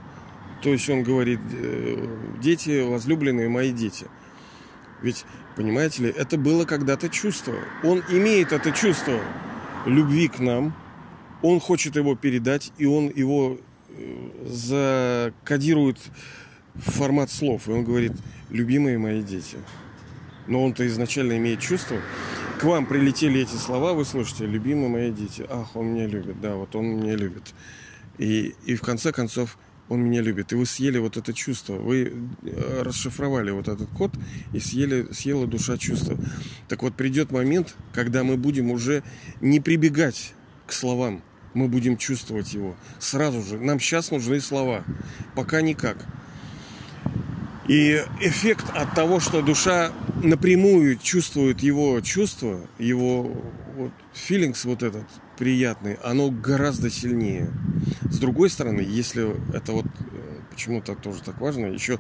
то 0.63 0.71
есть 0.71 0.89
он 0.89 1.03
говорит, 1.03 1.41
э, 1.53 2.07
дети, 2.41 2.83
возлюбленные 2.83 3.51
мои 3.51 3.71
дети. 3.71 4.07
Ведь, 5.03 5.27
понимаете 5.57 6.05
ли, 6.05 6.11
это 6.11 6.37
было 6.37 6.65
когда-то 6.65 7.09
чувство. 7.09 7.55
Он 7.83 8.03
имеет 8.09 8.53
это 8.53 8.73
чувство 8.73 9.21
любви 9.87 10.29
к 10.29 10.39
нам, 10.39 10.75
он 11.43 11.61
хочет 11.61 11.97
его 11.97 12.15
передать, 12.15 12.73
и 12.79 12.87
он 12.87 13.13
его 13.15 13.59
э, 13.91 14.31
закодирует 14.47 15.99
в 16.75 16.91
формат 16.91 17.31
слов. 17.31 17.69
И 17.69 17.71
он 17.71 17.85
говорит, 17.85 18.13
любимые 18.51 18.99
мои 18.99 19.23
дети. 19.23 19.59
Но 20.47 20.65
он-то 20.65 20.87
изначально 20.87 21.37
имеет 21.37 21.61
чувство. 21.61 21.99
К 22.59 22.65
вам 22.65 22.87
прилетели 22.87 23.41
эти 23.41 23.57
слова, 23.57 23.93
вы 23.93 24.05
слышите, 24.05 24.47
любимые 24.47 24.89
мои 24.89 25.11
дети. 25.11 25.45
Ах, 25.49 25.77
он 25.77 25.89
меня 25.89 26.07
любит, 26.07 26.41
да, 26.41 26.55
вот 26.55 26.75
он 26.77 26.87
меня 26.87 27.15
любит. 27.15 27.55
И, 28.17 28.55
и 28.65 28.75
в 28.77 28.81
конце 28.81 29.13
концов, 29.13 29.59
он 29.89 30.01
меня 30.01 30.23
любит. 30.23 30.53
И 30.53 30.55
вы 30.55 30.67
съели 30.67 30.99
вот 30.99 31.17
это 31.17 31.33
чувство. 31.33 31.75
Вы 31.75 32.13
э, 32.43 32.83
расшифровали 32.83 33.51
вот 33.51 33.69
этот 33.69 33.91
код 33.91 34.13
и 34.53 34.59
съели, 34.59 35.13
съела 35.13 35.47
душа 35.47 35.77
чувства. 35.77 36.17
Так 36.69 36.83
вот, 36.83 36.95
придет 36.95 37.31
момент, 37.31 37.77
когда 37.93 38.25
мы 38.25 38.37
будем 38.37 38.71
уже 38.71 39.03
не 39.41 39.61
прибегать 39.61 40.35
к 40.67 40.73
словам. 40.73 41.23
Мы 41.53 41.69
будем 41.69 41.97
чувствовать 41.97 42.53
его 42.53 42.75
сразу 42.99 43.43
же. 43.43 43.59
Нам 43.59 43.79
сейчас 43.79 44.11
нужны 44.11 44.41
слова. 44.41 44.85
Пока 45.37 45.61
никак. 45.61 46.05
И 47.69 48.03
эффект 48.21 48.65
от 48.75 48.95
того, 48.95 49.21
что 49.21 49.41
душа 49.41 49.93
напрямую 50.23 50.97
чувствует 50.97 51.61
его 51.61 52.01
чувства, 52.01 52.61
его 52.79 53.23
вот, 53.77 53.93
feelings 54.15 54.61
вот 54.65 54.83
этот 54.83 55.07
приятный, 55.37 55.95
оно 55.95 56.31
гораздо 56.31 56.91
сильнее. 56.91 57.51
С 58.11 58.19
другой 58.19 58.51
стороны, 58.51 58.81
если 58.81 59.35
это 59.55 59.73
вот 59.73 59.87
э, 59.87 60.41
почему-то 60.51 60.95
тоже 60.95 61.23
так 61.23 61.41
важно, 61.41 61.67
еще 61.67 61.99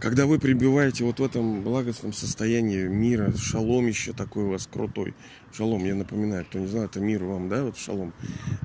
когда 0.00 0.26
вы 0.26 0.38
пребываете 0.38 1.04
вот 1.04 1.20
в 1.20 1.24
этом 1.24 1.62
благостном 1.62 2.12
состоянии 2.12 2.86
мира, 2.86 3.32
шалом 3.36 3.86
еще 3.86 4.12
такой 4.12 4.44
у 4.44 4.50
вас 4.50 4.66
крутой. 4.66 5.14
Шалом, 5.52 5.84
я 5.84 5.94
напоминаю, 5.94 6.44
кто 6.46 6.58
не 6.58 6.66
знает, 6.66 6.90
это 6.90 7.00
мир 7.00 7.24
вам, 7.24 7.48
да, 7.48 7.64
вот 7.64 7.76
шалом. 7.76 8.12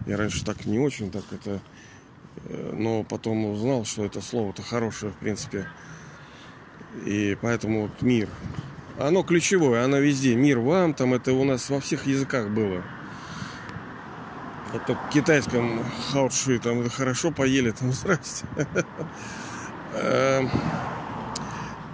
Я 0.07 0.17
раньше 0.17 0.45
так 0.45 0.65
не 0.65 0.79
очень 0.79 1.11
так 1.11 1.23
это 1.31 1.61
Э, 2.45 2.73
но 2.77 3.03
потом 3.03 3.45
узнал, 3.45 3.85
что 3.85 4.05
это 4.05 4.21
слово-то 4.21 4.61
хорошее, 4.61 5.11
в 5.11 5.17
принципе. 5.17 5.67
И 7.05 7.37
поэтому 7.41 7.83
вот 7.83 8.01
мир. 8.01 8.29
Оно 8.97 9.23
ключевое, 9.23 9.83
оно 9.83 9.97
везде. 9.97 10.35
Мир 10.35 10.59
вам, 10.59 10.93
там 10.93 11.13
это 11.13 11.33
у 11.33 11.43
нас 11.43 11.69
во 11.69 11.79
всех 11.79 12.07
языках 12.07 12.49
было. 12.49 12.81
Это 14.73 14.95
в 14.95 15.09
китайском 15.13 15.83
хауши, 16.11 16.59
там 16.59 16.89
хорошо 16.89 17.31
поели, 17.31 17.71
там 17.71 17.91
здрасте. 17.93 18.45
Эм, 19.93 20.49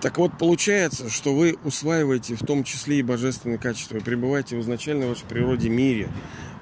так 0.02 0.18
вот, 0.18 0.38
получается, 0.38 1.10
что 1.10 1.36
вы 1.36 1.58
усваиваете 1.64 2.36
в 2.36 2.46
том 2.46 2.64
числе 2.64 3.00
и 3.00 3.04
божественные 3.04 3.60
качества, 3.60 3.96
вы 3.96 4.02
пребываете 4.02 4.56
в 4.58 4.62
изначальной 4.62 5.08
вашей 5.08 5.26
природе 5.26 5.70
мире, 5.70 6.10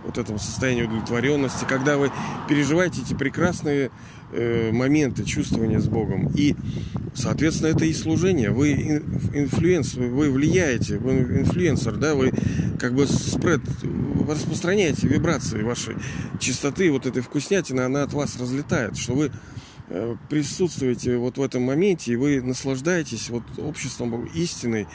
вот 0.03 0.17
этому 0.17 0.39
состоянию 0.39 0.87
удовлетворенности, 0.87 1.65
когда 1.65 1.97
вы 1.97 2.11
переживаете 2.47 3.01
эти 3.01 3.13
прекрасные 3.13 3.91
э, 4.31 4.71
моменты 4.71 5.23
чувствования 5.23 5.79
с 5.79 5.87
Богом. 5.87 6.31
И, 6.35 6.55
соответственно, 7.13 7.69
это 7.69 7.85
и 7.85 7.93
служение. 7.93 8.51
Вы 8.51 8.73
influence, 8.73 9.95
вы 9.95 10.29
влияете, 10.29 10.97
вы 10.97 11.19
инфлюенсер, 11.39 11.97
да, 11.97 12.15
вы 12.15 12.31
как 12.79 12.93
бы 12.93 13.07
спред, 13.07 13.61
распространяете 14.27 15.07
вибрации 15.07 15.61
вашей 15.63 15.95
чистоты, 16.39 16.91
вот 16.91 17.05
этой 17.05 17.21
вкуснятины, 17.21 17.81
она 17.81 18.03
от 18.03 18.13
вас 18.13 18.39
разлетает, 18.39 18.97
что 18.97 19.13
вы 19.13 19.31
Э, 19.91 20.15
присутствуете 20.29 21.17
вот 21.17 21.39
в 21.39 21.41
этом 21.41 21.63
моменте, 21.63 22.13
и 22.13 22.15
вы 22.15 22.41
наслаждаетесь 22.43 23.31
вот 23.31 23.41
обществом 23.57 24.25
истины, 24.35 24.87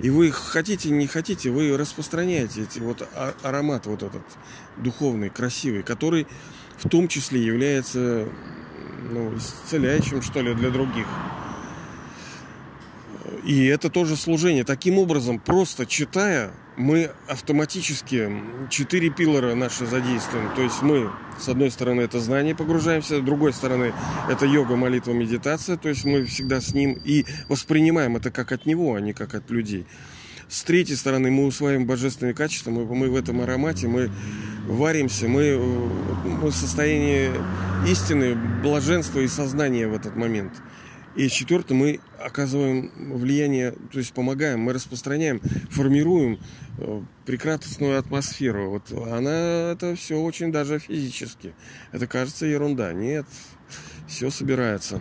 и 0.00 0.08
вы 0.08 0.30
хотите, 0.30 0.90
не 0.90 1.08
хотите, 1.08 1.50
вы 1.50 1.76
распространяете 1.76 2.62
эти 2.62 2.78
вот 2.78 3.08
а, 3.16 3.34
аромат 3.42 3.86
вот 3.86 4.04
этот 4.04 4.22
духовный, 4.76 5.30
красивый, 5.30 5.82
который 5.82 6.28
в 6.78 6.88
том 6.88 7.08
числе 7.08 7.44
является 7.44 8.28
ну, 9.10 9.36
исцеляющим, 9.36 10.22
что 10.22 10.40
ли, 10.40 10.54
для 10.54 10.70
других. 10.70 11.06
И 13.44 13.66
это 13.66 13.90
тоже 13.90 14.16
служение. 14.16 14.64
Таким 14.64 14.98
образом, 14.98 15.38
просто 15.38 15.86
читая, 15.86 16.50
мы 16.76 17.10
автоматически 17.28 18.30
четыре 18.70 19.10
пилора 19.10 19.54
наши 19.54 19.86
задействуем. 19.86 20.50
То 20.54 20.62
есть 20.62 20.82
мы, 20.82 21.10
с 21.38 21.48
одной 21.48 21.70
стороны, 21.70 22.02
это 22.02 22.20
знание 22.20 22.54
погружаемся, 22.54 23.18
с 23.18 23.22
другой 23.22 23.52
стороны, 23.52 23.92
это 24.28 24.46
йога, 24.46 24.76
молитва, 24.76 25.12
медитация. 25.12 25.76
То 25.76 25.88
есть 25.88 26.04
мы 26.04 26.24
всегда 26.24 26.60
с 26.60 26.74
ним 26.74 26.98
и 27.04 27.24
воспринимаем 27.48 28.16
это 28.16 28.30
как 28.30 28.52
от 28.52 28.66
него, 28.66 28.94
а 28.94 29.00
не 29.00 29.12
как 29.12 29.34
от 29.34 29.50
людей. 29.50 29.86
С 30.48 30.62
третьей 30.62 30.96
стороны, 30.96 31.30
мы 31.30 31.46
усваиваем 31.46 31.86
божественные 31.86 32.34
качества, 32.34 32.70
мы, 32.70 32.84
мы 32.84 33.10
в 33.10 33.16
этом 33.16 33.40
аромате, 33.40 33.88
мы 33.88 34.10
варимся, 34.66 35.28
мы, 35.28 35.58
мы 35.58 36.50
в 36.50 36.54
состоянии 36.54 37.30
истины, 37.88 38.34
блаженства 38.62 39.20
и 39.20 39.28
сознания 39.28 39.86
в 39.88 39.94
этот 39.94 40.16
момент– 40.16 40.52
и 41.16 41.30
четвертое, 41.30 41.74
мы 41.74 42.00
оказываем 42.20 42.92
влияние, 43.14 43.72
то 43.90 43.98
есть 43.98 44.12
помогаем, 44.12 44.60
мы 44.60 44.74
распространяем, 44.74 45.40
формируем 45.70 46.38
э, 46.76 47.02
прекрасную 47.24 47.98
атмосферу. 47.98 48.68
Вот 48.68 48.92
она, 48.92 49.72
это 49.72 49.96
все 49.96 50.20
очень 50.20 50.52
даже 50.52 50.78
физически. 50.78 51.54
Это 51.90 52.06
кажется 52.06 52.44
ерунда. 52.44 52.92
Нет, 52.92 53.24
все 54.06 54.28
собирается. 54.28 55.00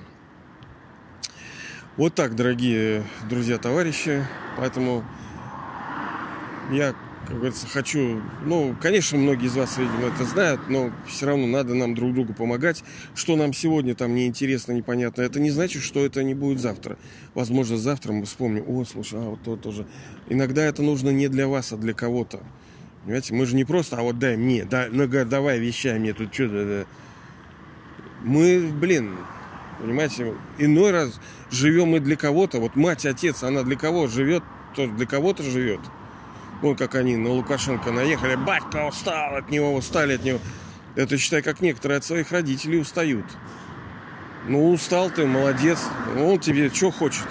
Вот 1.97 2.15
так, 2.15 2.37
дорогие 2.37 3.03
друзья, 3.29 3.57
товарищи. 3.57 4.25
Поэтому 4.55 5.03
я 6.71 6.95
как 7.25 7.37
говорится, 7.37 7.67
хочу... 7.67 8.21
Ну, 8.45 8.75
конечно, 8.79 9.17
многие 9.17 9.47
из 9.47 9.55
вас, 9.55 9.77
видимо, 9.77 10.07
это 10.07 10.25
знают, 10.25 10.61
но 10.69 10.91
все 11.07 11.25
равно 11.25 11.47
надо 11.47 11.73
нам 11.73 11.95
друг 11.95 12.13
другу 12.13 12.33
помогать. 12.33 12.83
Что 13.15 13.35
нам 13.35 13.51
сегодня 13.51 13.95
там 13.95 14.13
неинтересно, 14.13 14.73
непонятно, 14.73 15.23
это 15.23 15.39
не 15.39 15.49
значит, 15.49 15.81
что 15.81 16.05
это 16.05 16.23
не 16.23 16.35
будет 16.35 16.59
завтра. 16.59 16.97
Возможно, 17.33 17.77
завтра 17.77 18.13
мы 18.13 18.25
вспомним, 18.25 18.65
о, 18.67 18.85
слушай, 18.85 19.19
а 19.19 19.29
вот 19.29 19.41
то 19.43 19.55
тоже. 19.55 19.87
Иногда 20.29 20.63
это 20.63 20.83
нужно 20.83 21.09
не 21.09 21.27
для 21.27 21.47
вас, 21.47 21.73
а 21.73 21.77
для 21.77 21.93
кого-то. 21.93 22.41
Понимаете, 23.03 23.33
мы 23.33 23.45
же 23.45 23.55
не 23.55 23.65
просто, 23.65 23.97
а 23.97 24.01
вот 24.03 24.19
дай 24.19 24.37
мне, 24.37 24.63
да, 24.65 24.87
ну, 24.91 25.07
давай 25.07 25.59
вещай 25.59 25.97
мне 25.99 26.13
тут 26.13 26.33
что-то. 26.33 26.65
Да. 26.65 26.85
Мы, 28.23 28.67
блин, 28.67 29.17
понимаете, 29.79 30.33
иной 30.59 30.91
раз 30.91 31.19
живем 31.49 31.89
мы 31.89 31.99
для 31.99 32.15
кого-то. 32.15 32.59
Вот 32.59 32.75
мать, 32.75 33.05
отец, 33.05 33.43
она 33.43 33.63
для 33.63 33.75
кого 33.75 34.07
живет, 34.07 34.43
то 34.75 34.87
для 34.87 35.05
кого-то 35.07 35.41
живет. 35.43 35.79
Вон 36.61 36.75
как 36.75 36.95
они 36.95 37.17
на 37.17 37.29
Лукашенко 37.31 37.91
наехали. 37.91 38.35
Батька 38.35 38.87
устал 38.87 39.35
от 39.35 39.49
него, 39.49 39.73
устали 39.73 40.13
от 40.15 40.23
него. 40.23 40.39
Это 40.95 41.17
считай, 41.17 41.41
как 41.41 41.61
некоторые 41.61 41.97
от 41.97 42.05
своих 42.05 42.31
родителей 42.31 42.79
устают. 42.79 43.25
Ну, 44.47 44.71
устал 44.71 45.09
ты, 45.09 45.25
молодец. 45.25 45.79
Он 46.17 46.39
тебе 46.39 46.69
что 46.69 46.91
хочет. 46.91 47.27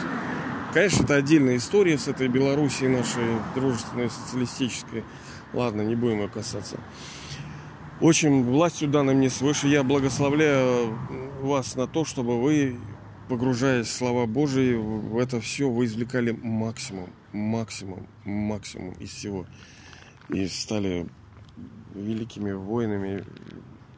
Конечно, 0.74 1.04
это 1.04 1.14
отдельная 1.14 1.56
история 1.56 1.96
с 1.96 2.08
этой 2.08 2.28
Белоруссией 2.28 2.90
нашей 2.90 3.38
дружественной, 3.54 4.10
социалистической. 4.10 5.04
Ладно, 5.52 5.82
не 5.82 5.94
будем 5.94 6.20
ее 6.20 6.28
касаться. 6.28 6.78
Очень 8.00 8.42
властью 8.42 8.88
данной 8.88 9.14
мне 9.14 9.30
свыше 9.30 9.68
я 9.68 9.84
благословляю 9.84 10.98
вас 11.40 11.76
на 11.76 11.86
то, 11.86 12.04
чтобы 12.04 12.42
вы, 12.42 12.76
погружаясь 13.28 13.86
в 13.86 13.92
слова 13.92 14.26
Божии, 14.26 14.74
в 14.74 15.16
это 15.18 15.40
все 15.40 15.70
вы 15.70 15.84
извлекали 15.84 16.36
максимум 16.42 17.08
максимум, 17.34 18.06
максимум 18.24 18.94
из 18.94 19.10
всего. 19.10 19.46
И 20.28 20.46
стали 20.46 21.06
великими 21.94 22.52
воинами, 22.52 23.24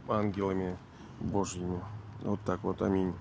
ангелами 0.09 0.77
Божьими. 1.21 1.81
Вот 2.23 2.41
так 2.45 2.65
вот, 2.65 2.83
аминь. 2.83 3.15